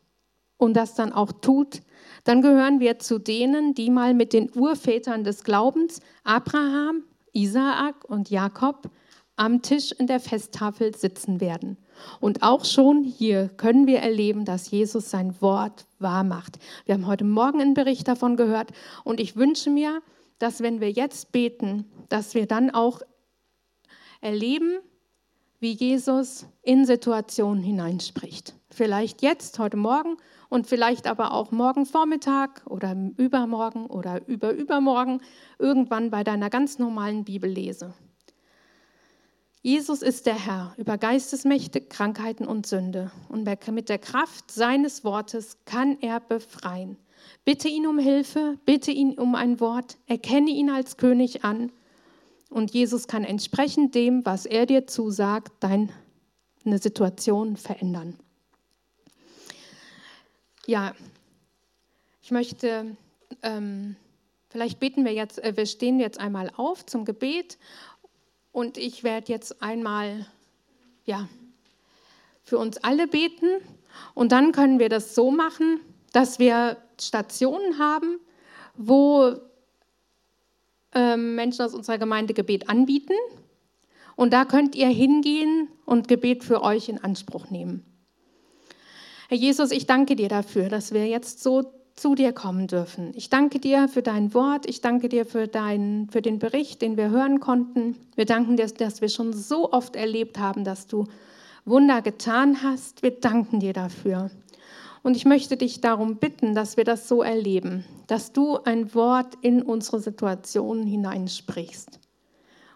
und 0.57 0.73
das 0.73 0.95
dann 0.95 1.13
auch 1.13 1.31
tut, 1.31 1.81
dann 2.23 2.41
gehören 2.41 2.79
wir 2.79 2.99
zu 2.99 3.19
denen, 3.19 3.73
die 3.73 3.89
mal 3.89 4.13
mit 4.13 4.33
den 4.33 4.51
Urvätern 4.55 5.23
des 5.23 5.43
Glaubens, 5.43 6.01
Abraham, 6.23 7.03
Isaak 7.33 8.05
und 8.05 8.29
Jakob, 8.29 8.89
am 9.35 9.61
Tisch 9.61 9.91
in 9.91 10.07
der 10.07 10.19
Festtafel 10.19 10.95
sitzen 10.95 11.39
werden. 11.39 11.77
Und 12.19 12.43
auch 12.43 12.65
schon 12.65 13.03
hier 13.03 13.49
können 13.49 13.87
wir 13.87 13.99
erleben, 13.99 14.45
dass 14.45 14.71
Jesus 14.71 15.09
sein 15.09 15.39
Wort 15.41 15.85
wahr 15.99 16.23
macht. 16.23 16.59
Wir 16.85 16.95
haben 16.95 17.07
heute 17.07 17.23
Morgen 17.25 17.61
einen 17.61 17.73
Bericht 17.73 18.07
davon 18.07 18.37
gehört 18.37 18.71
und 19.03 19.19
ich 19.19 19.35
wünsche 19.35 19.69
mir, 19.69 20.01
dass 20.39 20.61
wenn 20.61 20.81
wir 20.81 20.91
jetzt 20.91 21.31
beten, 21.31 21.85
dass 22.09 22.35
wir 22.35 22.45
dann 22.45 22.69
auch 22.69 23.01
erleben, 24.21 24.79
wie 25.59 25.71
Jesus 25.71 26.45
in 26.61 26.85
Situationen 26.85 27.63
hineinspricht. 27.63 28.53
Vielleicht 28.69 29.21
jetzt, 29.21 29.57
heute 29.57 29.77
Morgen 29.77 30.17
und 30.49 30.67
vielleicht 30.67 31.07
aber 31.07 31.33
auch 31.33 31.51
morgen 31.51 31.85
Vormittag 31.85 32.61
oder 32.67 32.95
übermorgen 33.17 33.87
oder 33.87 34.27
überübermorgen 34.27 35.21
irgendwann 35.57 36.11
bei 36.11 36.23
deiner 36.23 36.49
ganz 36.49 36.77
normalen 36.77 37.23
Bibellese. 37.23 37.93
Jesus 39.67 40.01
ist 40.01 40.27
der 40.27 40.45
Herr 40.45 40.73
über 40.77 40.97
Geistesmächte, 40.97 41.81
Krankheiten 41.81 42.47
und 42.47 42.65
Sünde. 42.65 43.11
Und 43.27 43.45
mit 43.73 43.89
der 43.89 43.97
Kraft 43.97 44.49
seines 44.49 45.03
Wortes 45.03 45.57
kann 45.65 45.97
er 45.99 46.21
befreien. 46.21 46.95
Bitte 47.43 47.67
ihn 47.67 47.85
um 47.85 47.99
Hilfe, 47.99 48.57
bitte 48.63 48.91
ihn 48.91 49.19
um 49.19 49.35
ein 49.35 49.59
Wort, 49.59 49.97
erkenne 50.07 50.51
ihn 50.51 50.69
als 50.69 50.95
König 50.95 51.43
an. 51.43 51.69
Und 52.49 52.71
Jesus 52.71 53.09
kann 53.09 53.25
entsprechend 53.25 53.93
dem, 53.93 54.25
was 54.25 54.45
er 54.45 54.67
dir 54.67 54.87
zusagt, 54.87 55.51
deine 55.59 55.89
Situation 56.79 57.57
verändern. 57.57 58.17
Ja, 60.65 60.95
ich 62.21 62.31
möchte, 62.31 62.95
ähm, 63.43 63.97
vielleicht 64.47 64.79
beten 64.79 65.03
wir 65.03 65.11
jetzt, 65.11 65.43
äh, 65.43 65.57
wir 65.57 65.65
stehen 65.65 65.99
jetzt 65.99 66.21
einmal 66.21 66.53
auf 66.55 66.85
zum 66.85 67.03
Gebet 67.03 67.57
und 68.51 68.77
ich 68.77 69.03
werde 69.03 69.31
jetzt 69.31 69.61
einmal, 69.61 70.25
ja, 71.05 71.27
für 72.43 72.57
uns 72.57 72.77
alle 72.77 73.07
beten 73.07 73.47
und 74.13 74.31
dann 74.31 74.51
können 74.51 74.79
wir 74.79 74.89
das 74.89 75.15
so 75.15 75.31
machen, 75.31 75.79
dass 76.13 76.39
wir 76.39 76.77
Stationen 76.99 77.77
haben, 77.77 78.19
wo 78.75 79.35
ähm, 80.93 81.35
Menschen 81.35 81.65
aus 81.65 81.73
unserer 81.73 81.97
Gemeinde 81.97 82.33
Gebet 82.33 82.69
anbieten. 82.69 83.13
Und 84.15 84.33
da 84.33 84.45
könnt 84.45 84.75
ihr 84.75 84.87
hingehen 84.87 85.67
und 85.85 86.07
Gebet 86.07 86.43
für 86.43 86.63
euch 86.63 86.89
in 86.89 87.03
Anspruch 87.03 87.49
nehmen. 87.49 87.85
Herr 89.29 89.37
Jesus, 89.37 89.71
ich 89.71 89.85
danke 89.85 90.15
dir 90.15 90.29
dafür, 90.29 90.69
dass 90.69 90.93
wir 90.93 91.05
jetzt 91.05 91.43
so 91.43 91.73
zu 91.97 92.13
dir 92.15 92.31
kommen 92.31 92.67
dürfen. 92.67 93.11
Ich 93.15 93.29
danke 93.29 93.59
dir 93.59 93.87
für 93.87 94.03
dein 94.03 94.33
Wort. 94.33 94.69
Ich 94.69 94.81
danke 94.81 95.09
dir 95.09 95.25
für, 95.25 95.47
dein, 95.47 96.07
für 96.11 96.21
den 96.21 96.39
Bericht, 96.39 96.81
den 96.81 96.95
wir 96.95 97.09
hören 97.09 97.39
konnten. 97.39 97.97
Wir 98.15 98.25
danken 98.25 98.55
dir, 98.55 98.67
dass 98.67 99.01
wir 99.01 99.09
schon 99.09 99.33
so 99.33 99.73
oft 99.73 99.95
erlebt 99.95 100.39
haben, 100.39 100.63
dass 100.63 100.87
du 100.87 101.05
Wunder 101.65 102.01
getan 102.01 102.61
hast. 102.61 103.01
Wir 103.01 103.11
danken 103.11 103.59
dir 103.59 103.73
dafür. 103.73 104.29
Und 105.01 105.17
ich 105.17 105.25
möchte 105.25 105.57
dich 105.57 105.81
darum 105.81 106.17
bitten, 106.17 106.53
dass 106.53 106.77
wir 106.77 106.83
das 106.83 107.07
so 107.07 107.23
erleben, 107.23 107.83
dass 108.05 108.31
du 108.31 108.57
ein 108.57 108.93
Wort 108.93 109.35
in 109.41 109.61
unsere 109.61 109.99
Situationen 109.99 110.85
hineinsprichst 110.85 111.99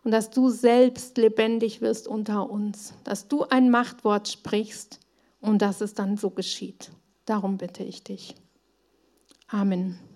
und 0.04 0.12
dass 0.12 0.32
du 0.32 0.50
selbst 0.50 1.18
lebendig 1.18 1.82
wirst 1.82 2.08
unter 2.08 2.50
uns, 2.50 2.94
dass 3.04 3.28
du 3.28 3.44
ein 3.44 3.70
Machtwort 3.70 4.28
sprichst 4.28 5.00
und 5.42 5.62
dass 5.62 5.82
es 5.82 5.94
dann 5.94 6.18
so 6.18 6.32
geschieht. 6.32 6.92
Darum 7.26 7.58
bitte 7.58 7.84
ich 7.84 8.04
dich. 8.04 8.36
Amen. 9.54 10.11